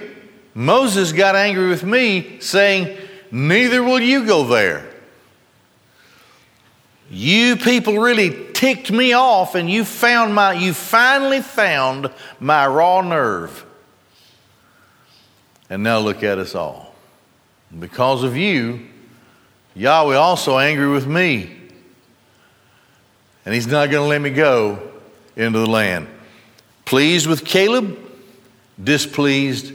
Moses 0.55 1.13
got 1.13 1.35
angry 1.35 1.69
with 1.69 1.85
me, 1.85 2.41
saying, 2.41 2.97
Neither 3.31 3.83
will 3.83 4.01
you 4.01 4.27
go 4.27 4.45
there. 4.45 4.89
You 7.11 7.57
people 7.57 7.99
really 7.99 8.48
ticked 8.59 8.91
me 8.91 9.13
off, 9.13 9.55
and 9.55 9.71
you 9.71 9.85
found 9.85 10.35
my 10.35 10.53
you 10.53 10.75
finally 10.75 11.41
found 11.41 12.11
my 12.41 12.67
raw 12.67 13.01
nerve. 13.01 13.65
And 15.71 15.85
now 15.85 16.01
look 16.01 16.25
at 16.25 16.39
us 16.39 16.57
all. 16.57 16.93
Because 17.79 18.25
of 18.25 18.37
you, 18.37 18.89
Yahweh 19.77 20.17
also 20.17 20.59
angry 20.59 20.89
with 20.89 21.07
me. 21.07 21.55
And 23.45 23.55
he's 23.55 23.69
not 23.69 23.91
going 23.91 24.03
to 24.03 24.09
let 24.09 24.21
me 24.21 24.31
go 24.31 24.83
into 25.37 25.61
the 25.61 25.67
land. 25.67 26.09
Pleased 26.85 27.29
with 27.29 27.45
Caleb? 27.45 27.97
displeased 28.83 29.73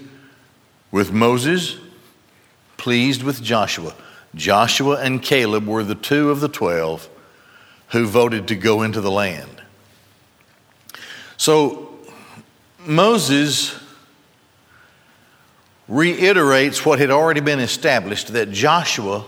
with 0.92 1.12
Moses, 1.12 1.78
pleased 2.78 3.22
with 3.22 3.42
Joshua. 3.42 3.94
Joshua 4.34 4.98
and 5.02 5.22
Caleb 5.22 5.68
were 5.68 5.84
the 5.84 5.96
two 5.96 6.32
of 6.32 6.40
the 6.40 6.48
twelve 6.48 7.10
who 7.94 8.08
voted 8.08 8.48
to 8.48 8.56
go 8.56 8.82
into 8.82 9.00
the 9.02 9.12
land. 9.12 9.62
So 11.38 11.96
Moses 12.80 13.80
reiterates 15.88 16.84
what 16.84 16.98
had 16.98 17.12
already 17.12 17.40
been 17.40 17.60
established 17.60 18.34
that 18.34 18.52
Joshua 18.52 19.24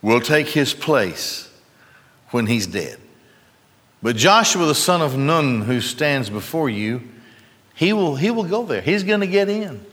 will 0.00 0.22
take 0.22 0.48
his 0.48 0.72
place 0.72 1.52
when 2.30 2.46
he's 2.46 2.66
dead. 2.66 2.98
But 4.02 4.16
Joshua, 4.16 4.64
the 4.64 4.74
son 4.74 5.02
of 5.02 5.18
Nun, 5.18 5.62
who 5.62 5.82
stands 5.82 6.30
before 6.30 6.70
you, 6.70 7.02
he 7.74 7.92
will, 7.92 8.16
he 8.16 8.30
will 8.30 8.44
go 8.44 8.64
there. 8.64 8.80
He's 8.80 9.02
going 9.02 9.20
to 9.20 9.26
get 9.26 9.50
in. 9.50 9.84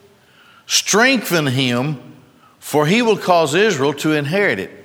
Strengthen 0.67 1.47
him, 1.47 2.15
for 2.59 2.87
he 2.87 3.01
will 3.01 3.17
cause 3.17 3.53
Israel 3.53 3.93
to 3.95 4.13
inherit 4.13 4.59
it. 4.59 4.84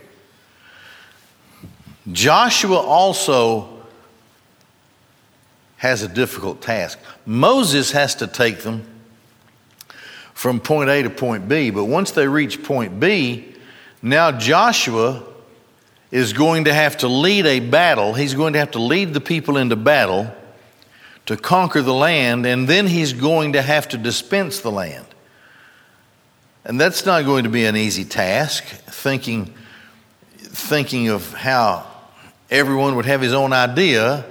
Joshua 2.10 2.78
also 2.78 3.68
has 5.76 6.02
a 6.02 6.08
difficult 6.08 6.60
task. 6.60 6.98
Moses 7.24 7.92
has 7.92 8.14
to 8.16 8.26
take 8.26 8.60
them 8.60 8.84
from 10.34 10.60
point 10.60 10.90
A 10.90 11.02
to 11.02 11.10
point 11.10 11.48
B, 11.48 11.70
but 11.70 11.84
once 11.84 12.10
they 12.10 12.26
reach 12.26 12.62
point 12.62 13.00
B, 13.00 13.54
now 14.02 14.32
Joshua 14.32 15.22
is 16.10 16.32
going 16.32 16.64
to 16.64 16.72
have 16.72 16.96
to 16.98 17.08
lead 17.08 17.46
a 17.46 17.60
battle. 17.60 18.14
He's 18.14 18.34
going 18.34 18.54
to 18.54 18.58
have 18.58 18.72
to 18.72 18.78
lead 18.78 19.14
the 19.14 19.20
people 19.20 19.56
into 19.56 19.76
battle 19.76 20.32
to 21.26 21.36
conquer 21.36 21.82
the 21.82 21.94
land, 21.94 22.46
and 22.46 22.66
then 22.66 22.86
he's 22.86 23.12
going 23.12 23.52
to 23.52 23.62
have 23.62 23.88
to 23.90 23.98
dispense 23.98 24.60
the 24.60 24.70
land. 24.70 25.06
And 26.64 26.80
that's 26.80 27.06
not 27.06 27.24
going 27.24 27.44
to 27.44 27.50
be 27.50 27.64
an 27.66 27.76
easy 27.76 28.04
task, 28.04 28.64
thinking, 28.64 29.54
thinking 30.38 31.08
of 31.08 31.32
how 31.32 31.89
everyone 32.50 32.96
would 32.96 33.06
have 33.06 33.20
his 33.20 33.32
own 33.32 33.52
idea 33.52 34.24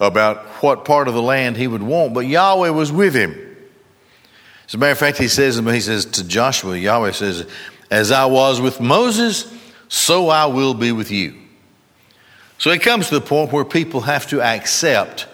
about 0.00 0.44
what 0.62 0.84
part 0.84 1.08
of 1.08 1.14
the 1.14 1.22
land 1.22 1.56
he 1.56 1.66
would 1.66 1.82
want, 1.82 2.14
but 2.14 2.20
Yahweh 2.20 2.70
was 2.70 2.90
with 2.90 3.14
him. 3.14 3.36
As 4.66 4.74
a 4.74 4.78
matter 4.78 4.92
of 4.92 4.98
fact, 4.98 5.18
he 5.18 5.28
says, 5.28 5.58
he 5.58 5.80
says 5.80 6.06
to 6.06 6.24
Joshua, 6.26 6.76
Yahweh 6.76 7.12
says, 7.12 7.46
As 7.90 8.10
I 8.10 8.24
was 8.24 8.60
with 8.60 8.80
Moses, 8.80 9.52
so 9.88 10.28
I 10.28 10.46
will 10.46 10.74
be 10.74 10.92
with 10.92 11.10
you. 11.10 11.38
So 12.58 12.70
it 12.70 12.80
comes 12.80 13.08
to 13.08 13.14
the 13.14 13.20
point 13.20 13.52
where 13.52 13.64
people 13.64 14.02
have 14.02 14.26
to 14.28 14.40
accept 14.40 15.26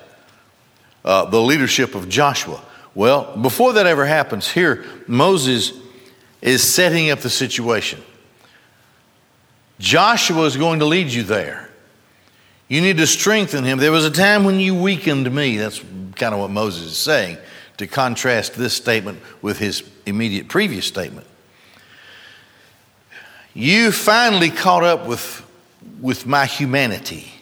uh, 1.05 1.27
the 1.27 1.41
leadership 1.41 1.95
of 1.95 2.09
Joshua. 2.09 2.61
Well, 2.95 3.37
before 3.37 3.75
that 3.75 3.87
ever 3.87 4.07
happens, 4.07 4.51
here 4.51 4.85
Moses 5.07 5.73
is 6.43 6.63
setting 6.63 7.11
up 7.11 7.21
the 7.21 7.31
situation. 7.31 8.03
Joshua 9.79 10.45
is 10.45 10.57
going 10.57 10.81
to 10.81 10.87
lead 10.87 11.09
you 11.09 11.23
there. 11.23 11.68
You 12.69 12.83
need 12.83 12.99
to 12.99 13.07
strengthen 13.07 13.65
him. 13.65 13.79
There 13.79 13.93
was 13.93 14.05
a 14.05 14.11
time 14.11 14.45
when 14.45 14.61
you 14.61 14.75
weakened 14.75 15.35
me. 15.35 15.57
That's 15.57 15.81
kind 16.17 16.35
of 16.35 16.41
what 16.41 16.51
Moses 16.51 16.93
is 16.93 16.99
saying 16.99 17.39
to 17.79 17.87
contrast 17.87 18.55
this 18.55 18.75
statement 18.75 19.21
with 19.41 19.59
his 19.59 19.83
immediate 20.05 20.49
previous 20.49 20.87
statement. 20.87 21.27
You 23.55 23.91
finally 23.91 24.51
caught 24.51 24.85
up 24.85 25.07
with, 25.07 25.45
with 26.01 26.27
my 26.27 26.45
humanity. 26.45 27.33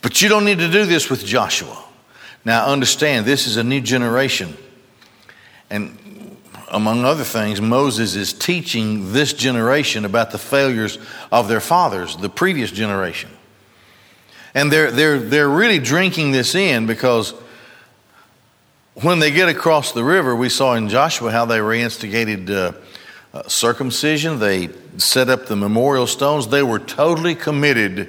But 0.00 0.22
you 0.22 0.28
don't 0.28 0.44
need 0.44 0.60
to 0.60 0.70
do 0.70 0.86
this 0.86 1.10
with 1.10 1.24
Joshua. 1.24 1.84
Now, 2.44 2.66
understand, 2.66 3.26
this 3.26 3.46
is 3.46 3.56
a 3.56 3.64
new 3.64 3.80
generation. 3.80 4.56
And 5.70 5.98
among 6.70 7.04
other 7.04 7.24
things, 7.24 7.60
Moses 7.60 8.14
is 8.14 8.32
teaching 8.32 9.12
this 9.12 9.32
generation 9.32 10.04
about 10.04 10.30
the 10.30 10.38
failures 10.38 10.98
of 11.32 11.48
their 11.48 11.60
fathers, 11.60 12.16
the 12.16 12.28
previous 12.28 12.70
generation. 12.70 13.30
And 14.54 14.72
they're, 14.72 14.90
they're, 14.90 15.18
they're 15.18 15.48
really 15.48 15.78
drinking 15.78 16.32
this 16.32 16.54
in 16.54 16.86
because 16.86 17.32
when 18.94 19.18
they 19.18 19.30
get 19.30 19.48
across 19.48 19.92
the 19.92 20.02
river, 20.02 20.34
we 20.34 20.48
saw 20.48 20.74
in 20.74 20.88
Joshua 20.88 21.30
how 21.30 21.44
they 21.44 21.58
reinstigated 21.58 22.50
uh, 22.50 22.72
uh, 23.32 23.46
circumcision. 23.46 24.38
They 24.38 24.70
set 24.96 25.28
up 25.28 25.46
the 25.46 25.56
memorial 25.56 26.06
stones. 26.06 26.48
They 26.48 26.62
were 26.62 26.78
totally 26.78 27.34
committed 27.34 28.08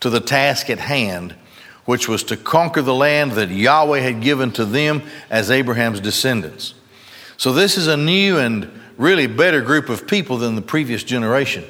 to 0.00 0.10
the 0.10 0.20
task 0.20 0.70
at 0.70 0.78
hand, 0.78 1.34
which 1.84 2.08
was 2.08 2.22
to 2.24 2.36
conquer 2.36 2.82
the 2.82 2.94
land 2.94 3.32
that 3.32 3.50
Yahweh 3.50 4.00
had 4.00 4.20
given 4.20 4.52
to 4.52 4.64
them 4.64 5.02
as 5.28 5.50
Abraham's 5.50 6.00
descendants. 6.00 6.74
So, 7.40 7.54
this 7.54 7.78
is 7.78 7.86
a 7.86 7.96
new 7.96 8.36
and 8.36 8.70
really 8.98 9.26
better 9.26 9.62
group 9.62 9.88
of 9.88 10.06
people 10.06 10.36
than 10.36 10.56
the 10.56 10.60
previous 10.60 11.02
generation. 11.02 11.64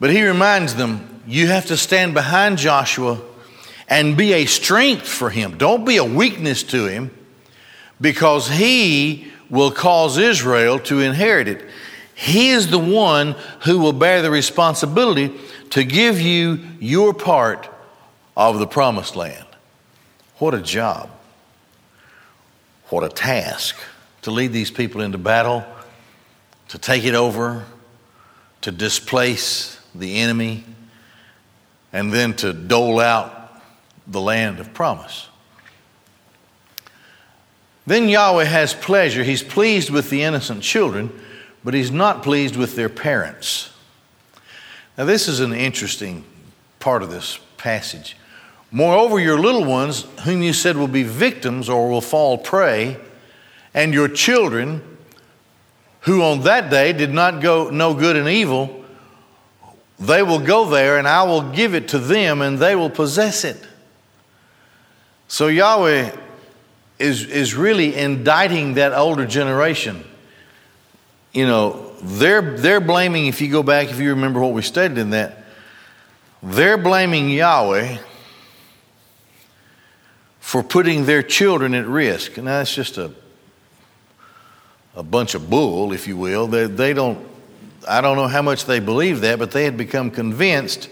But 0.00 0.08
he 0.08 0.22
reminds 0.22 0.76
them 0.76 1.22
you 1.26 1.48
have 1.48 1.66
to 1.66 1.76
stand 1.76 2.14
behind 2.14 2.56
Joshua 2.56 3.20
and 3.86 4.16
be 4.16 4.32
a 4.32 4.46
strength 4.46 5.06
for 5.06 5.28
him. 5.28 5.58
Don't 5.58 5.84
be 5.84 5.98
a 5.98 6.04
weakness 6.04 6.62
to 6.62 6.86
him 6.86 7.10
because 8.00 8.48
he 8.48 9.30
will 9.50 9.72
cause 9.72 10.16
Israel 10.16 10.78
to 10.78 11.00
inherit 11.00 11.48
it. 11.48 11.68
He 12.14 12.48
is 12.48 12.70
the 12.70 12.78
one 12.78 13.36
who 13.64 13.78
will 13.78 13.92
bear 13.92 14.22
the 14.22 14.30
responsibility 14.30 15.38
to 15.68 15.84
give 15.84 16.18
you 16.18 16.60
your 16.80 17.12
part 17.12 17.68
of 18.38 18.58
the 18.58 18.66
promised 18.66 19.16
land. 19.16 19.48
What 20.38 20.54
a 20.54 20.62
job. 20.62 21.10
What 22.88 23.04
a 23.04 23.10
task 23.10 23.76
to 24.22 24.30
lead 24.30 24.52
these 24.52 24.70
people 24.70 25.00
into 25.00 25.18
battle, 25.18 25.64
to 26.68 26.78
take 26.78 27.04
it 27.04 27.14
over, 27.14 27.64
to 28.62 28.72
displace 28.72 29.80
the 29.94 30.18
enemy, 30.20 30.64
and 31.92 32.12
then 32.12 32.34
to 32.34 32.52
dole 32.52 33.00
out 33.00 33.60
the 34.06 34.20
land 34.20 34.58
of 34.58 34.72
promise. 34.72 35.28
Then 37.86 38.08
Yahweh 38.08 38.44
has 38.44 38.74
pleasure. 38.74 39.24
He's 39.24 39.42
pleased 39.42 39.90
with 39.90 40.08
the 40.08 40.22
innocent 40.22 40.62
children, 40.62 41.10
but 41.64 41.74
he's 41.74 41.90
not 41.90 42.22
pleased 42.22 42.56
with 42.56 42.76
their 42.76 42.88
parents. 42.88 43.70
Now, 44.96 45.04
this 45.04 45.26
is 45.26 45.40
an 45.40 45.52
interesting 45.52 46.24
part 46.78 47.02
of 47.02 47.10
this 47.10 47.38
passage. 47.56 48.16
Moreover, 48.70 49.18
your 49.18 49.38
little 49.38 49.64
ones, 49.64 50.06
whom 50.24 50.42
you 50.42 50.52
said 50.52 50.76
will 50.76 50.88
be 50.88 51.02
victims 51.02 51.68
or 51.68 51.88
will 51.88 52.00
fall 52.00 52.38
prey, 52.38 52.98
and 53.74 53.94
your 53.94 54.08
children, 54.08 54.82
who 56.00 56.22
on 56.22 56.42
that 56.42 56.70
day 56.70 56.92
did 56.92 57.12
not 57.12 57.40
go 57.40 57.70
know 57.70 57.94
good 57.94 58.16
and 58.16 58.28
evil, 58.28 58.84
they 59.98 60.22
will 60.22 60.40
go 60.40 60.68
there, 60.68 60.98
and 60.98 61.06
I 61.06 61.22
will 61.22 61.52
give 61.52 61.74
it 61.74 61.88
to 61.88 61.98
them, 61.98 62.42
and 62.42 62.58
they 62.58 62.74
will 62.74 62.90
possess 62.90 63.44
it. 63.44 63.56
So 65.28 65.46
Yahweh 65.46 66.14
is, 66.98 67.24
is 67.24 67.54
really 67.54 67.94
indicting 67.94 68.74
that 68.74 68.92
older 68.92 69.26
generation. 69.26 70.04
You 71.32 71.46
know, 71.46 71.92
they're, 72.02 72.58
they're 72.58 72.80
blaming, 72.80 73.26
if 73.26 73.40
you 73.40 73.50
go 73.50 73.62
back, 73.62 73.90
if 73.90 74.00
you 74.00 74.10
remember 74.10 74.40
what 74.40 74.52
we 74.52 74.62
studied 74.62 74.98
in 74.98 75.10
that, 75.10 75.44
they're 76.42 76.76
blaming 76.76 77.30
Yahweh 77.30 77.98
for 80.40 80.62
putting 80.62 81.06
their 81.06 81.22
children 81.22 81.74
at 81.74 81.86
risk. 81.86 82.36
Now, 82.36 82.58
that's 82.58 82.74
just 82.74 82.98
a, 82.98 83.12
a 84.94 85.02
bunch 85.02 85.34
of 85.34 85.48
bull, 85.48 85.92
if 85.92 86.06
you 86.06 86.16
will. 86.16 86.46
They, 86.46 86.66
they 86.66 86.92
don't, 86.92 87.26
I 87.88 88.00
don't 88.00 88.16
know 88.16 88.28
how 88.28 88.42
much 88.42 88.66
they 88.66 88.80
believe 88.80 89.20
that, 89.22 89.38
but 89.38 89.50
they 89.50 89.64
had 89.64 89.76
become 89.76 90.10
convinced 90.10 90.90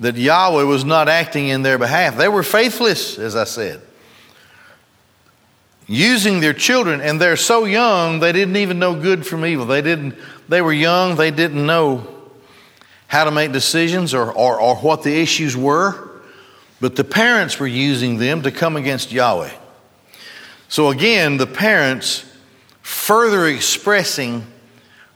that 0.00 0.16
Yahweh 0.16 0.64
was 0.64 0.84
not 0.84 1.08
acting 1.08 1.48
in 1.48 1.62
their 1.62 1.78
behalf. 1.78 2.16
They 2.16 2.28
were 2.28 2.42
faithless, 2.42 3.18
as 3.18 3.36
I 3.36 3.44
said 3.44 3.80
using 5.86 6.40
their 6.40 6.54
children 6.54 7.00
and 7.00 7.20
they're 7.20 7.36
so 7.36 7.64
young 7.64 8.20
they 8.20 8.32
didn't 8.32 8.56
even 8.56 8.78
know 8.78 8.98
good 8.98 9.26
from 9.26 9.44
evil 9.44 9.66
they 9.66 9.82
didn't 9.82 10.14
they 10.48 10.62
were 10.62 10.72
young 10.72 11.16
they 11.16 11.30
didn't 11.30 11.64
know 11.64 12.06
how 13.06 13.24
to 13.24 13.30
make 13.30 13.52
decisions 13.52 14.14
or, 14.14 14.32
or, 14.32 14.60
or 14.60 14.76
what 14.76 15.02
the 15.02 15.14
issues 15.20 15.56
were 15.56 16.10
but 16.80 16.96
the 16.96 17.04
parents 17.04 17.60
were 17.60 17.66
using 17.66 18.16
them 18.16 18.42
to 18.42 18.50
come 18.50 18.76
against 18.76 19.12
yahweh 19.12 19.50
so 20.68 20.88
again 20.88 21.36
the 21.36 21.46
parents 21.46 22.24
further 22.84 23.48
expressing 23.48 24.46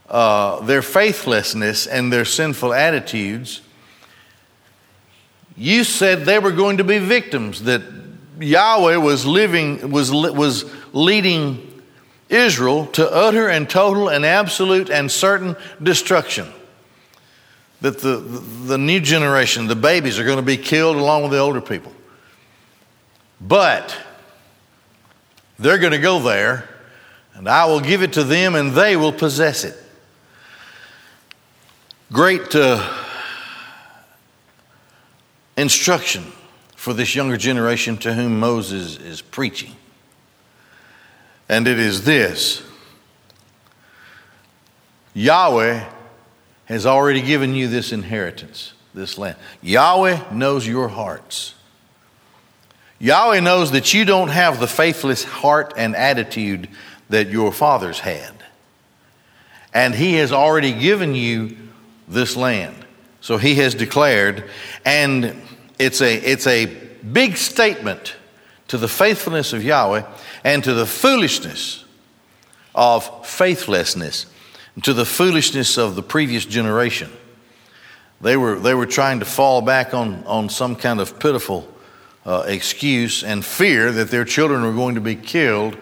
uh, 0.08 0.60
their 0.60 0.82
faithlessness 0.82 1.86
and 1.86 2.12
their 2.12 2.24
sinful 2.24 2.74
attitudes 2.74 3.60
you 5.58 5.82
said 5.82 6.24
they 6.24 6.38
were 6.38 6.52
going 6.52 6.76
to 6.76 6.84
be 6.84 6.98
victims 6.98 7.64
that 7.64 7.82
Yahweh 8.38 8.96
was 8.96 9.26
living, 9.26 9.90
was, 9.90 10.12
was 10.12 10.64
leading 10.92 11.82
Israel 12.28 12.86
to 12.86 13.10
utter 13.10 13.48
and 13.48 13.68
total 13.68 14.08
and 14.08 14.24
absolute 14.24 14.88
and 14.88 15.10
certain 15.10 15.56
destruction. 15.82 16.46
That 17.80 17.98
the, 17.98 18.16
the, 18.18 18.78
new 18.78 19.00
generation, 19.00 19.66
the 19.66 19.76
babies, 19.76 20.18
are 20.18 20.24
going 20.24 20.36
to 20.36 20.42
be 20.42 20.56
killed 20.56 20.96
along 20.96 21.22
with 21.22 21.32
the 21.32 21.38
older 21.38 21.60
people. 21.60 21.92
But 23.40 23.96
they're 25.58 25.78
going 25.78 25.92
to 25.92 25.98
go 25.98 26.20
there, 26.20 26.68
and 27.38 27.48
I 27.48 27.66
will 27.66 27.80
give 27.80 28.02
it 28.02 28.14
to 28.14 28.24
them, 28.24 28.56
and 28.56 28.72
they 28.72 28.96
will 28.96 29.12
possess 29.12 29.62
it. 29.62 29.76
Great 32.10 32.52
uh, 32.56 33.04
instruction 35.56 36.24
for 36.74 36.92
this 36.92 37.14
younger 37.14 37.36
generation 37.36 37.96
to 37.98 38.12
whom 38.12 38.40
Moses 38.40 38.96
is 38.98 39.22
preaching. 39.22 39.70
And 41.48 41.68
it 41.68 41.78
is 41.78 42.04
this 42.04 42.62
Yahweh 45.14 45.88
has 46.64 46.86
already 46.86 47.22
given 47.22 47.54
you 47.54 47.68
this 47.68 47.92
inheritance, 47.92 48.72
this 48.94 49.16
land. 49.16 49.36
Yahweh 49.62 50.32
knows 50.32 50.66
your 50.66 50.88
hearts. 50.88 51.54
Yahweh 52.98 53.38
knows 53.40 53.70
that 53.70 53.94
you 53.94 54.04
don't 54.04 54.28
have 54.28 54.58
the 54.58 54.66
faithless 54.66 55.22
heart 55.22 55.74
and 55.76 55.94
attitude 55.94 56.68
that 57.08 57.28
your 57.28 57.52
fathers 57.52 58.00
had. 58.00 58.32
And 59.72 59.94
He 59.94 60.14
has 60.14 60.32
already 60.32 60.72
given 60.72 61.14
you 61.14 61.56
this 62.06 62.36
land. 62.36 62.76
So 63.20 63.36
He 63.36 63.56
has 63.56 63.74
declared, 63.74 64.48
and 64.84 65.34
it's 65.78 66.00
a, 66.00 66.14
it's 66.14 66.46
a 66.46 66.66
big 66.66 67.36
statement 67.36 68.16
to 68.68 68.78
the 68.78 68.88
faithfulness 68.88 69.52
of 69.52 69.64
Yahweh 69.64 70.04
and 70.44 70.62
to 70.64 70.74
the 70.74 70.86
foolishness 70.86 71.84
of 72.74 73.26
faithlessness, 73.26 74.26
to 74.82 74.92
the 74.92 75.04
foolishness 75.04 75.76
of 75.78 75.96
the 75.96 76.02
previous 76.02 76.44
generation. 76.44 77.10
They 78.20 78.36
were, 78.36 78.58
they 78.58 78.74
were 78.74 78.86
trying 78.86 79.20
to 79.20 79.24
fall 79.24 79.62
back 79.62 79.94
on, 79.94 80.22
on 80.24 80.48
some 80.48 80.76
kind 80.76 81.00
of 81.00 81.18
pitiful 81.18 81.68
uh, 82.26 82.44
excuse 82.46 83.24
and 83.24 83.44
fear 83.44 83.90
that 83.92 84.10
their 84.10 84.24
children 84.24 84.62
were 84.62 84.72
going 84.72 84.96
to 84.96 85.00
be 85.00 85.16
killed, 85.16 85.76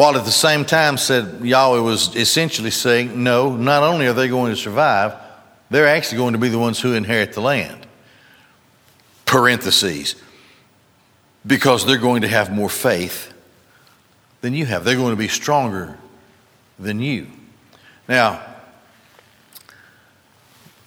while 0.00 0.16
at 0.16 0.24
the 0.24 0.32
same 0.32 0.64
time 0.64 0.96
said 0.96 1.44
Yahweh 1.44 1.80
was 1.80 2.16
essentially 2.16 2.70
saying, 2.70 3.22
no, 3.22 3.54
not 3.54 3.82
only 3.82 4.06
are 4.06 4.14
they 4.14 4.28
going 4.28 4.50
to 4.50 4.56
survive, 4.56 5.14
they're 5.68 5.88
actually 5.88 6.16
going 6.16 6.32
to 6.32 6.38
be 6.38 6.48
the 6.48 6.58
ones 6.58 6.80
who 6.80 6.94
inherit 6.94 7.34
the 7.34 7.42
land 7.42 7.86
parentheses, 9.26 10.14
because 11.46 11.84
they're 11.84 11.98
going 11.98 12.22
to 12.22 12.28
have 12.28 12.50
more 12.50 12.70
faith 12.70 13.30
than 14.40 14.54
you 14.54 14.64
have. 14.64 14.84
They're 14.84 14.96
going 14.96 15.12
to 15.12 15.18
be 15.18 15.28
stronger 15.28 15.98
than 16.78 17.00
you. 17.00 17.26
Now, 18.08 18.42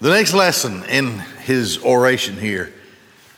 the 0.02 0.10
next 0.10 0.34
lesson 0.34 0.86
in 0.86 1.20
his 1.44 1.78
oration 1.84 2.36
here 2.36 2.74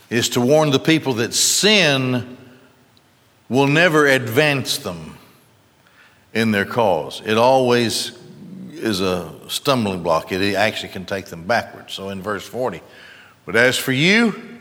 is 0.09 0.29
to 0.29 0.39
warn 0.39 0.69
the 0.69 0.79
people 0.79 1.15
that 1.15 1.33
sin 1.33 2.37
will 3.49 3.67
never 3.67 4.07
advance 4.07 4.77
them 4.77 5.14
in 6.35 6.51
their 6.51 6.65
cause. 6.65 7.23
It 7.25 7.39
always 7.39 8.15
is 8.71 9.01
a 9.01 9.33
stumbling 9.47 10.03
block. 10.03 10.31
It 10.31 10.53
actually 10.53 10.89
can 10.89 11.05
take 11.05 11.25
them 11.25 11.45
backwards. 11.45 11.93
So 11.93 12.09
in 12.09 12.21
verse 12.21 12.47
40, 12.47 12.81
but 13.45 13.55
as 13.55 13.77
for 13.77 13.91
you, 13.91 14.55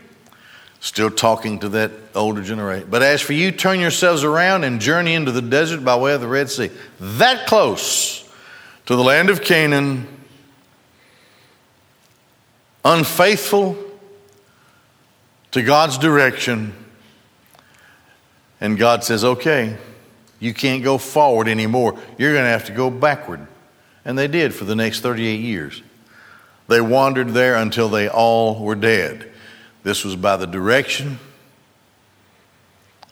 Still 0.85 1.09
talking 1.09 1.57
to 1.61 1.69
that 1.69 1.91
older 2.13 2.43
generation. 2.43 2.87
But 2.91 3.01
as 3.01 3.19
for 3.19 3.33
you, 3.33 3.51
turn 3.51 3.79
yourselves 3.79 4.23
around 4.23 4.65
and 4.65 4.79
journey 4.79 5.15
into 5.15 5.31
the 5.31 5.41
desert 5.41 5.83
by 5.83 5.95
way 5.95 6.13
of 6.13 6.21
the 6.21 6.27
Red 6.27 6.47
Sea. 6.47 6.69
That 6.99 7.47
close 7.47 8.23
to 8.85 8.95
the 8.95 9.03
land 9.03 9.31
of 9.31 9.41
Canaan, 9.41 10.07
unfaithful 12.83 13.75
to 15.53 15.63
God's 15.63 15.97
direction. 15.97 16.75
And 18.61 18.77
God 18.77 19.03
says, 19.03 19.23
okay, 19.23 19.77
you 20.45 20.53
can't 20.53 20.83
go 20.83 20.99
forward 20.99 21.47
anymore. 21.47 21.97
You're 22.19 22.33
going 22.33 22.45
to 22.45 22.49
have 22.51 22.65
to 22.65 22.71
go 22.71 22.91
backward. 22.91 23.47
And 24.05 24.15
they 24.15 24.27
did 24.27 24.53
for 24.53 24.63
the 24.63 24.75
next 24.75 24.99
38 24.99 25.39
years. 25.39 25.81
They 26.67 26.79
wandered 26.79 27.29
there 27.29 27.55
until 27.55 27.89
they 27.89 28.07
all 28.07 28.63
were 28.63 28.75
dead. 28.75 29.31
This 29.81 30.05
was 30.05 30.15
by 30.15 30.37
the 30.37 30.45
direction 30.45 31.17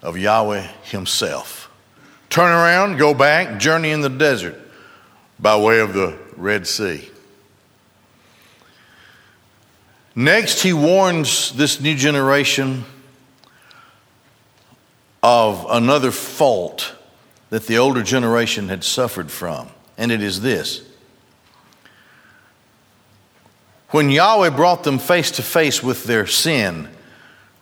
of 0.03 0.15
Yahweh 0.15 0.67
Himself. 0.83 1.71
Turn 2.29 2.51
around, 2.51 2.97
go 2.97 3.15
back, 3.15 3.59
journey 3.59 3.89
in 3.89 4.01
the 4.01 4.09
desert 4.09 4.59
by 5.39 5.57
way 5.57 5.79
of 5.79 5.93
the 5.93 6.15
Red 6.37 6.67
Sea. 6.67 7.09
Next, 10.15 10.61
he 10.61 10.71
warns 10.71 11.51
this 11.53 11.81
new 11.81 11.95
generation 11.95 12.85
of 15.23 15.65
another 15.67 16.11
fault 16.11 16.93
that 17.53 17.67
the 17.67 17.77
older 17.77 18.01
generation 18.01 18.67
had 18.67 18.83
suffered 18.83 19.29
from, 19.29 19.69
and 19.95 20.11
it 20.11 20.23
is 20.23 20.41
this. 20.41 20.81
When 23.89 24.09
Yahweh 24.09 24.49
brought 24.49 24.83
them 24.83 24.97
face 24.97 25.29
to 25.33 25.43
face 25.43 25.83
with 25.83 26.05
their 26.05 26.25
sin, 26.25 26.89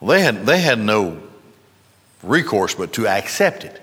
they 0.01 0.21
had, 0.21 0.45
they 0.45 0.62
had 0.62 0.80
no 0.80 1.21
recourse 2.23 2.73
but 2.73 2.93
to 2.93 3.06
accept 3.06 3.65
it. 3.65 3.82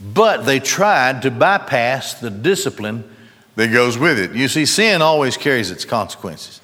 But 0.00 0.38
they 0.46 0.58
tried 0.58 1.22
to 1.22 1.30
bypass 1.30 2.14
the 2.14 2.30
discipline 2.30 3.08
that 3.54 3.68
goes 3.68 3.96
with 3.96 4.18
it. 4.18 4.32
You 4.32 4.48
see, 4.48 4.66
sin 4.66 5.00
always 5.00 5.36
carries 5.36 5.70
its 5.70 5.84
consequences. 5.84 6.60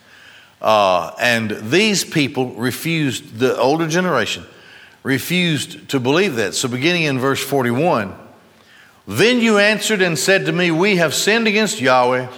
Uh, 0.60 1.14
and 1.20 1.52
these 1.70 2.02
people 2.02 2.48
refused, 2.54 3.38
the 3.38 3.56
older 3.56 3.86
generation 3.86 4.44
refused 5.04 5.90
to 5.90 6.00
believe 6.00 6.34
that. 6.34 6.56
So, 6.56 6.66
beginning 6.66 7.04
in 7.04 7.20
verse 7.20 7.40
41, 7.40 8.22
then 9.06 9.40
you 9.40 9.58
answered 9.58 10.02
and 10.02 10.18
said 10.18 10.46
to 10.46 10.52
me, 10.52 10.70
We 10.70 10.96
have 10.96 11.14
sinned 11.14 11.46
against 11.46 11.80
Yahweh. 11.80 12.28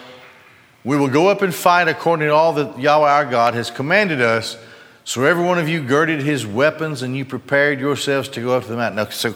We 0.84 0.96
will 0.96 1.08
go 1.08 1.28
up 1.28 1.42
and 1.42 1.54
fight 1.54 1.88
according 1.88 2.28
to 2.28 2.34
all 2.34 2.52
that 2.54 2.78
Yahweh 2.78 3.10
our 3.10 3.24
God 3.24 3.54
has 3.54 3.70
commanded 3.70 4.20
us. 4.20 4.56
So, 5.04 5.24
every 5.24 5.44
one 5.44 5.58
of 5.58 5.68
you 5.68 5.82
girded 5.82 6.20
his 6.20 6.46
weapons 6.46 7.02
and 7.02 7.16
you 7.16 7.24
prepared 7.24 7.78
yourselves 7.78 8.28
to 8.30 8.40
go 8.40 8.56
up 8.56 8.64
to 8.64 8.68
the 8.68 8.76
mountain. 8.76 8.96
Now, 8.96 9.10
so, 9.10 9.34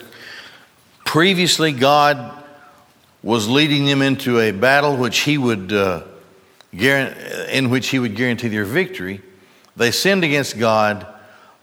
previously, 1.05 1.71
God 1.71 2.43
was 3.23 3.47
leading 3.47 3.85
them 3.85 4.01
into 4.01 4.39
a 4.39 4.51
battle 4.51 4.97
which 4.97 5.19
he 5.19 5.37
would. 5.37 5.71
Uh, 5.71 6.03
in 6.73 7.69
which 7.69 7.89
he 7.89 7.99
would 7.99 8.15
guarantee 8.15 8.47
their 8.47 8.65
victory. 8.65 9.21
They 9.75 9.91
sinned 9.91 10.23
against 10.23 10.57
God. 10.57 11.05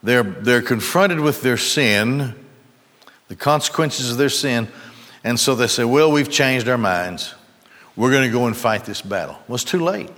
They're, 0.02 0.22
they're 0.22 0.62
confronted 0.62 1.20
with 1.20 1.42
their 1.42 1.56
sin, 1.56 2.34
the 3.28 3.36
consequences 3.36 4.10
of 4.10 4.18
their 4.18 4.28
sin, 4.28 4.68
and 5.28 5.38
so 5.38 5.54
they 5.54 5.66
say, 5.66 5.84
Well, 5.84 6.10
we've 6.10 6.30
changed 6.30 6.66
our 6.68 6.78
minds. 6.78 7.34
We're 7.96 8.10
going 8.10 8.24
to 8.24 8.32
go 8.32 8.46
and 8.46 8.56
fight 8.56 8.86
this 8.86 9.02
battle. 9.02 9.38
Well, 9.46 9.56
it's 9.56 9.64
too 9.64 9.84
late. 9.84 10.08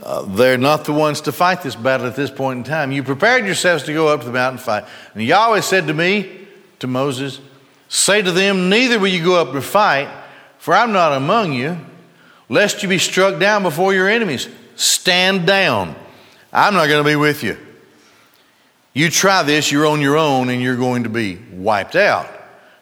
Uh, 0.00 0.22
they're 0.22 0.56
not 0.56 0.84
the 0.84 0.92
ones 0.92 1.22
to 1.22 1.32
fight 1.32 1.62
this 1.62 1.74
battle 1.74 2.06
at 2.06 2.14
this 2.14 2.30
point 2.30 2.58
in 2.58 2.64
time. 2.64 2.92
You 2.92 3.02
prepared 3.02 3.44
yourselves 3.44 3.82
to 3.84 3.92
go 3.92 4.06
up 4.06 4.20
to 4.20 4.26
the 4.26 4.32
mountain 4.32 4.58
and 4.58 4.64
fight. 4.64 4.84
And 5.14 5.22
Yahweh 5.24 5.62
said 5.62 5.88
to 5.88 5.94
me, 5.94 6.46
to 6.78 6.86
Moses, 6.86 7.40
Say 7.88 8.22
to 8.22 8.30
them, 8.30 8.68
Neither 8.68 9.00
will 9.00 9.08
you 9.08 9.24
go 9.24 9.40
up 9.40 9.50
to 9.50 9.60
fight, 9.60 10.08
for 10.58 10.72
I'm 10.72 10.92
not 10.92 11.12
among 11.12 11.52
you 11.52 11.76
lest 12.48 12.84
you 12.84 12.88
be 12.88 12.98
struck 12.98 13.40
down 13.40 13.64
before 13.64 13.92
your 13.92 14.08
enemies. 14.08 14.48
Stand 14.76 15.44
down. 15.44 15.96
I'm 16.52 16.74
not 16.74 16.86
going 16.86 17.02
to 17.02 17.10
be 17.10 17.16
with 17.16 17.42
you. 17.42 17.58
You 18.92 19.10
try 19.10 19.42
this, 19.42 19.72
you're 19.72 19.86
on 19.86 20.00
your 20.00 20.16
own, 20.16 20.50
and 20.50 20.62
you're 20.62 20.76
going 20.76 21.02
to 21.02 21.08
be 21.08 21.36
wiped 21.50 21.96
out. 21.96 22.35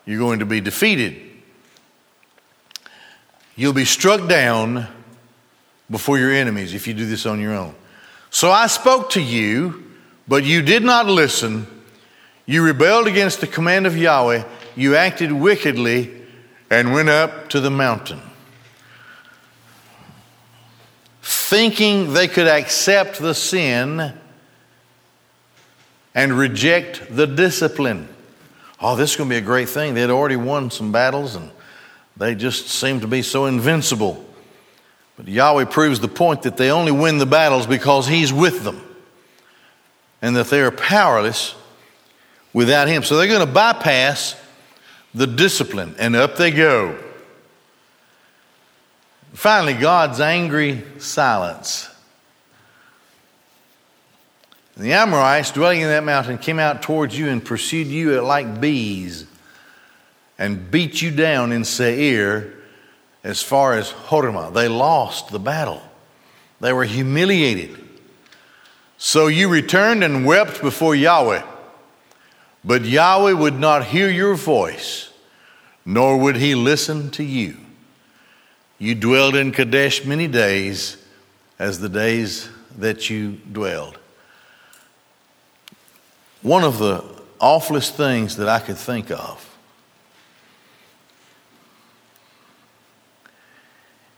You're 0.07 0.19
going 0.19 0.41
to 0.41 0.47
be 0.47 0.61
defeated. 0.61 1.21
You'll 3.57 3.73
be 3.73 3.85
struck 3.85 4.29
down 4.29 4.89
before 5.91 6.19
your 6.19 6.33
enemies 6.33 6.75
if 6.75 6.87
you 6.87 6.95
do 6.95 7.07
this 7.07 7.27
on 7.27 7.41
your 7.41 7.55
own. 7.55 7.75
So 8.31 8.51
I 8.51 8.67
spoke 8.67 9.11
to 9.11 9.23
you, 9.23 9.85
but 10.27 10.45
you 10.45 10.61
did 10.63 10.83
not 10.83 11.07
listen. 11.07 11.67
You 12.47 12.63
rebelled 12.63 13.07
against 13.07 13.41
the 13.41 13.47
command 13.47 13.87
of 13.87 13.97
Yahweh. 13.97 14.45
You 14.77 14.97
acted 14.97 15.33
wickedly 15.33 16.11
and 16.71 16.93
went 16.93 17.09
up 17.09 17.49
to 17.51 17.61
the 17.61 17.71
mountain. 17.71 18.21
thinking 21.55 22.13
they 22.13 22.27
could 22.27 22.47
accept 22.47 23.21
the 23.21 23.33
sin 23.35 24.13
and 26.15 26.33
reject 26.37 27.15
the 27.15 27.27
discipline. 27.27 28.09
Oh, 28.81 28.97
this 28.97 29.13
is 29.13 29.17
going 29.17 29.31
to 29.31 29.35
be 29.35 29.39
a 29.39 29.43
great 29.43 29.69
thing. 29.69 29.95
They 29.95 30.01
had 30.01 30.11
already 30.11 30.37
won 30.37 30.71
some 30.71 30.93
battles 30.93 31.37
and 31.37 31.51
they 32.17 32.35
just 32.35 32.69
seemed 32.69 33.03
to 33.03 33.09
be 33.09 33.23
so 33.23 33.47
invincible. 33.47 34.25
But 35.17 35.29
Yahweh 35.29 35.67
proves 35.67 36.01
the 36.01 36.09
point 36.09 36.43
that 36.43 36.57
they 36.57 36.71
only 36.71 36.93
win 36.93 37.19
the 37.19 37.27
battles 37.27 37.67
because 37.67 38.07
He's 38.07 38.33
with 38.33 38.65
them 38.65 38.81
and 40.21 40.37
that 40.37 40.49
they 40.49 40.61
are 40.61 40.71
powerless 40.71 41.55
without 42.53 42.89
Him. 42.89 43.03
So 43.03 43.17
they're 43.17 43.29
going 43.29 43.47
to 43.47 43.53
bypass 43.53 44.37
the 45.15 45.27
discipline 45.27 45.95
and 45.99 46.17
up 46.17 46.37
they 46.37 46.51
go. 46.51 46.99
Finally, 49.33 49.75
God's 49.75 50.21
angry 50.21 50.83
silence. 50.99 51.89
The 54.77 54.93
Amorites 54.93 55.53
dwelling 55.53 55.83
in 55.83 55.89
that 55.89 56.03
mountain 56.03 56.37
came 56.37 56.59
out 56.59 56.83
towards 56.83 57.17
you 57.17 57.29
and 57.29 57.45
pursued 57.45 57.87
you 57.87 58.21
like 58.21 58.61
bees 58.61 59.27
and 60.37 60.71
beat 60.71 61.01
you 61.01 61.13
down 61.13 61.53
in 61.53 61.65
Seir 61.65 62.53
as 63.23 63.41
far 63.41 63.75
as 63.75 63.91
Hormah. 63.91 64.53
They 64.53 64.67
lost 64.67 65.31
the 65.31 65.39
battle, 65.39 65.83
they 66.61 66.73
were 66.73 66.85
humiliated. 66.85 67.81
So 68.97 69.27
you 69.27 69.49
returned 69.49 70.03
and 70.03 70.25
wept 70.25 70.63
before 70.63 70.95
Yahweh. 70.95 71.43
But 72.65 72.85
Yahweh 72.87 73.33
would 73.33 73.59
not 73.61 73.85
hear 73.85 74.09
your 74.09 74.35
voice, 74.35 75.11
nor 75.85 76.17
would 76.17 76.37
he 76.37 76.55
listen 76.55 77.11
to 77.11 77.23
you. 77.23 77.59
You 78.79 78.95
dwelled 78.95 79.37
in 79.37 79.53
Kadesh 79.53 80.07
many 80.07 80.27
days 80.27 80.97
as 81.59 81.81
the 81.81 81.91
days 81.91 82.49
that 82.79 83.11
you 83.11 83.33
dwelled. 83.53 83.99
One 86.45 86.63
of 86.63 86.77
the 86.77 87.03
awfulest 87.41 87.95
things 87.95 88.37
that 88.37 88.51
I 88.51 88.59
could 88.59 88.77
think 88.77 89.11
of 89.11 89.57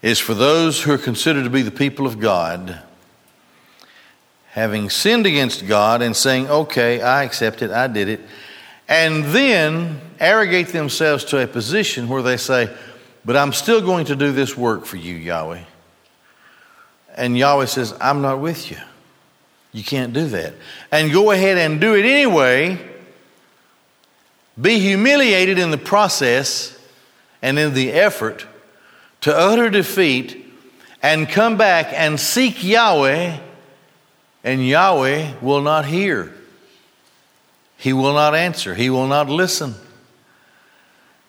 is 0.01 0.19
for 0.19 0.33
those 0.33 0.83
who 0.83 0.91
are 0.91 0.97
considered 0.97 1.45
to 1.45 1.49
be 1.49 1.61
the 1.61 1.71
people 1.71 2.05
of 2.05 2.19
God, 2.19 2.81
having 4.49 4.89
sinned 4.89 5.25
against 5.25 5.67
God 5.67 6.01
and 6.01 6.13
saying, 6.13 6.49
okay, 6.49 7.01
I 7.01 7.23
accept 7.23 7.61
it, 7.61 7.71
I 7.71 7.87
did 7.87 8.09
it, 8.09 8.19
and 8.89 9.23
then 9.23 10.01
arrogate 10.19 10.67
themselves 10.67 11.23
to 11.25 11.41
a 11.41 11.47
position 11.47 12.09
where 12.09 12.21
they 12.21 12.35
say, 12.35 12.75
but 13.23 13.37
I'm 13.37 13.53
still 13.53 13.79
going 13.79 14.03
to 14.07 14.17
do 14.17 14.33
this 14.33 14.57
work 14.57 14.83
for 14.83 14.97
you, 14.97 15.15
Yahweh. 15.15 15.63
And 17.15 17.37
Yahweh 17.37 17.67
says, 17.67 17.95
I'm 18.01 18.21
not 18.21 18.41
with 18.41 18.69
you. 18.69 18.79
You 19.77 19.83
can't 19.83 20.11
do 20.11 20.25
that. 20.29 20.55
And 20.91 21.11
go 21.11 21.29
ahead 21.29 21.59
and 21.59 21.79
do 21.79 21.93
it 21.93 22.03
anyway. 22.03 22.79
Be 24.59 24.79
humiliated 24.79 25.59
in 25.59 25.69
the 25.69 25.77
process 25.77 26.75
and 27.43 27.59
in 27.59 27.75
the 27.75 27.91
effort 27.91 28.47
to 29.21 29.37
utter 29.37 29.69
defeat 29.69 30.51
and 31.03 31.29
come 31.29 31.57
back 31.57 31.93
and 31.93 32.19
seek 32.19 32.63
Yahweh, 32.63 33.37
and 34.43 34.67
Yahweh 34.67 35.33
will 35.43 35.61
not 35.61 35.85
hear. 35.85 36.33
He 37.77 37.93
will 37.93 38.13
not 38.13 38.33
answer. 38.33 38.73
He 38.73 38.89
will 38.89 39.05
not 39.05 39.29
listen. 39.29 39.75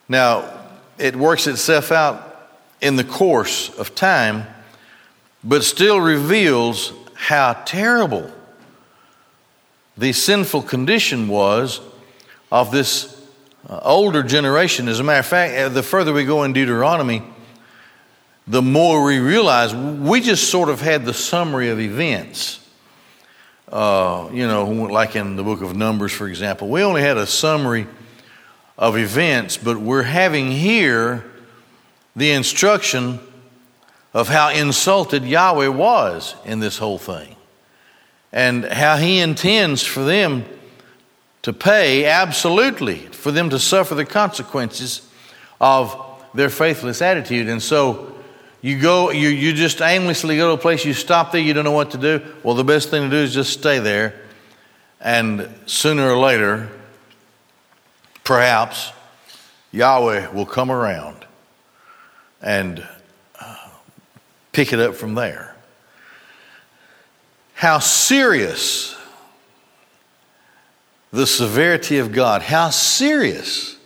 Now, 0.09 0.59
it 0.97 1.15
works 1.15 1.47
itself 1.47 1.93
out 1.93 2.49
in 2.81 2.97
the 2.97 3.05
course 3.05 3.69
of 3.77 3.95
time, 3.95 4.47
but 5.45 5.65
still 5.65 6.01
reveals 6.01 6.95
how 7.15 7.53
terrible 7.67 8.33
the 9.99 10.13
sinful 10.13 10.63
condition 10.63 11.27
was 11.27 11.81
of 12.53 12.71
this 12.71 13.21
uh, 13.69 13.81
older 13.83 14.23
generation. 14.23 14.87
As 14.87 15.01
a 15.01 15.05
matter 15.05 15.19
of 15.19 15.27
fact, 15.27 15.55
uh, 15.55 15.69
the 15.69 15.83
further 15.83 16.13
we 16.13 16.25
go 16.25 16.45
in 16.45 16.53
Deuteronomy, 16.53 17.23
the 18.47 18.63
more 18.63 19.05
we 19.05 19.19
realize 19.19 19.75
we 19.75 20.21
just 20.21 20.51
sort 20.51 20.69
of 20.69 20.81
had 20.81 21.05
the 21.05 21.13
summary 21.13 21.69
of 21.69 21.81
events. 21.81 22.65
Uh, 23.71 24.31
you 24.33 24.47
know, 24.47 24.65
like 24.65 25.17
in 25.17 25.37
the 25.37 25.43
book 25.43 25.61
of 25.61 25.77
Numbers, 25.77 26.13
for 26.13 26.29
example, 26.29 26.69
we 26.69 26.83
only 26.83 27.03
had 27.03 27.19
a 27.19 27.27
summary 27.27 27.87
of 28.79 28.97
events, 28.97 29.57
but 29.57 29.79
we're 29.79 30.05
having 30.05 30.51
here 30.53 31.25
the 32.15 32.31
instruction 32.31 33.19
of 34.15 34.29
how 34.29 34.51
insulted 34.51 35.25
Yahweh 35.25 35.67
was 35.67 36.37
in 36.45 36.61
this 36.61 36.79
whole 36.79 36.99
thing 36.99 37.35
and 38.33 38.65
how 38.65 38.97
he 38.97 39.19
intends 39.21 39.83
for 39.83 40.05
them 40.05 40.45
to 41.43 41.53
pay 41.53 42.05
absolutely, 42.05 42.97
for 42.97 43.31
them 43.33 43.51
to 43.51 43.59
suffer 43.59 43.95
the 43.95 44.05
consequences 44.05 45.09
of 45.61 45.97
their 46.35 46.51
faithless 46.51 47.01
attitude. 47.03 47.49
And 47.49 47.63
so 47.63 48.15
You 48.61 48.81
go, 48.81 49.13
you, 49.13 49.29
you 49.29 49.53
just 49.53 49.81
aimlessly 49.81 50.37
go 50.37 50.49
to 50.49 50.55
a 50.55 50.59
place, 50.59 50.85
you 50.85 50.93
stop 50.93 51.31
there, 51.31 51.41
you 51.41 51.55
don't 51.55 51.63
know 51.63 51.71
what 51.71 51.93
to 51.93 51.99
do. 51.99 52.21
Well, 52.43 52.57
the 52.57 52.65
best 52.65 52.91
thing 52.91 53.05
to 53.05 53.09
do 53.09 53.23
is 53.23 53.33
just 53.33 53.53
stay 53.53 53.79
there. 53.79 54.15
And 55.01 55.49
sooner 55.67 56.11
or 56.11 56.19
later, 56.19 56.69
perhaps, 58.25 58.91
Yahweh 59.71 60.33
will 60.33 60.45
come 60.45 60.73
around 60.73 61.25
and 62.43 62.85
uh, 63.41 63.71
pick 64.51 64.73
it 64.73 64.81
up 64.81 64.97
from 64.97 65.15
there. 65.15 65.48
How 67.59 67.81
serious 67.81 68.97
the 71.11 71.27
severity 71.27 71.99
of 71.99 72.13
God, 72.13 72.41
how 72.41 72.71
serious 72.71 73.77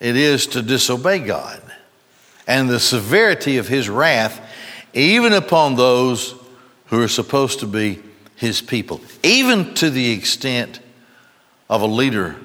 it 0.00 0.16
is 0.16 0.46
to 0.46 0.62
disobey 0.62 1.18
God, 1.18 1.60
and 2.46 2.70
the 2.70 2.80
severity 2.80 3.58
of 3.58 3.68
His 3.68 3.90
wrath, 3.90 4.40
even 4.94 5.34
upon 5.34 5.74
those 5.74 6.34
who 6.86 7.02
are 7.02 7.08
supposed 7.08 7.60
to 7.60 7.66
be 7.66 8.02
His 8.34 8.62
people, 8.62 9.02
even 9.22 9.74
to 9.74 9.90
the 9.90 10.12
extent 10.12 10.80
of 11.68 11.82
a 11.82 11.86
leader 11.86 12.36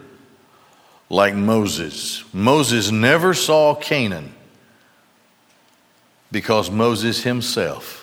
like 1.09 1.33
Moses. 1.33 2.25
Moses 2.33 2.91
never 2.91 3.33
saw 3.33 3.73
Canaan 3.75 4.33
because 6.29 6.69
Moses 6.69 7.23
himself 7.23 8.00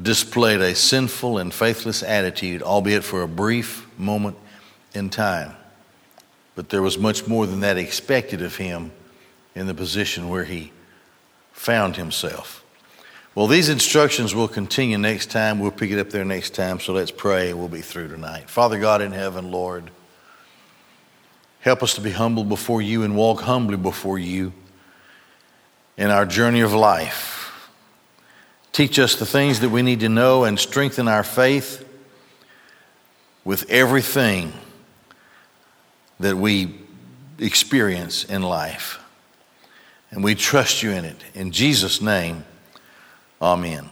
displayed 0.00 0.60
a 0.60 0.74
sinful 0.74 1.38
and 1.38 1.52
faithless 1.52 2.02
attitude, 2.02 2.62
albeit 2.62 3.04
for 3.04 3.22
a 3.22 3.28
brief 3.28 3.86
moment 3.98 4.36
in 4.94 5.10
time. 5.10 5.54
But 6.54 6.68
there 6.68 6.82
was 6.82 6.98
much 6.98 7.26
more 7.26 7.46
than 7.46 7.60
that 7.60 7.76
expected 7.76 8.42
of 8.42 8.56
him 8.56 8.92
in 9.54 9.66
the 9.66 9.74
position 9.74 10.28
where 10.28 10.44
he 10.44 10.72
found 11.52 11.96
himself. 11.96 12.64
Well, 13.34 13.46
these 13.46 13.68
instructions 13.68 14.34
will 14.34 14.48
continue 14.48 14.98
next 14.98 15.30
time. 15.30 15.60
We'll 15.60 15.70
pick 15.70 15.90
it 15.90 15.98
up 15.98 16.10
there 16.10 16.24
next 16.24 16.54
time. 16.54 16.80
So 16.80 16.92
let's 16.92 17.12
pray. 17.12 17.52
We'll 17.52 17.68
be 17.68 17.80
through 17.80 18.08
tonight. 18.08 18.50
Father 18.50 18.78
God 18.78 19.02
in 19.02 19.12
heaven, 19.12 19.50
Lord, 19.50 19.90
help 21.60 21.82
us 21.82 21.94
to 21.94 22.00
be 22.00 22.10
humble 22.10 22.44
before 22.44 22.82
you 22.82 23.02
and 23.02 23.16
walk 23.16 23.42
humbly 23.42 23.76
before 23.76 24.18
you 24.18 24.52
in 25.96 26.10
our 26.10 26.26
journey 26.26 26.60
of 26.60 26.72
life. 26.72 27.39
Teach 28.72 28.98
us 28.98 29.16
the 29.16 29.26
things 29.26 29.60
that 29.60 29.70
we 29.70 29.82
need 29.82 30.00
to 30.00 30.08
know 30.08 30.44
and 30.44 30.58
strengthen 30.58 31.08
our 31.08 31.24
faith 31.24 31.86
with 33.44 33.68
everything 33.70 34.52
that 36.20 36.36
we 36.36 36.78
experience 37.38 38.24
in 38.24 38.42
life. 38.42 39.00
And 40.10 40.22
we 40.22 40.34
trust 40.34 40.82
you 40.82 40.90
in 40.90 41.04
it. 41.04 41.16
In 41.34 41.50
Jesus' 41.50 42.00
name, 42.00 42.44
amen. 43.40 43.90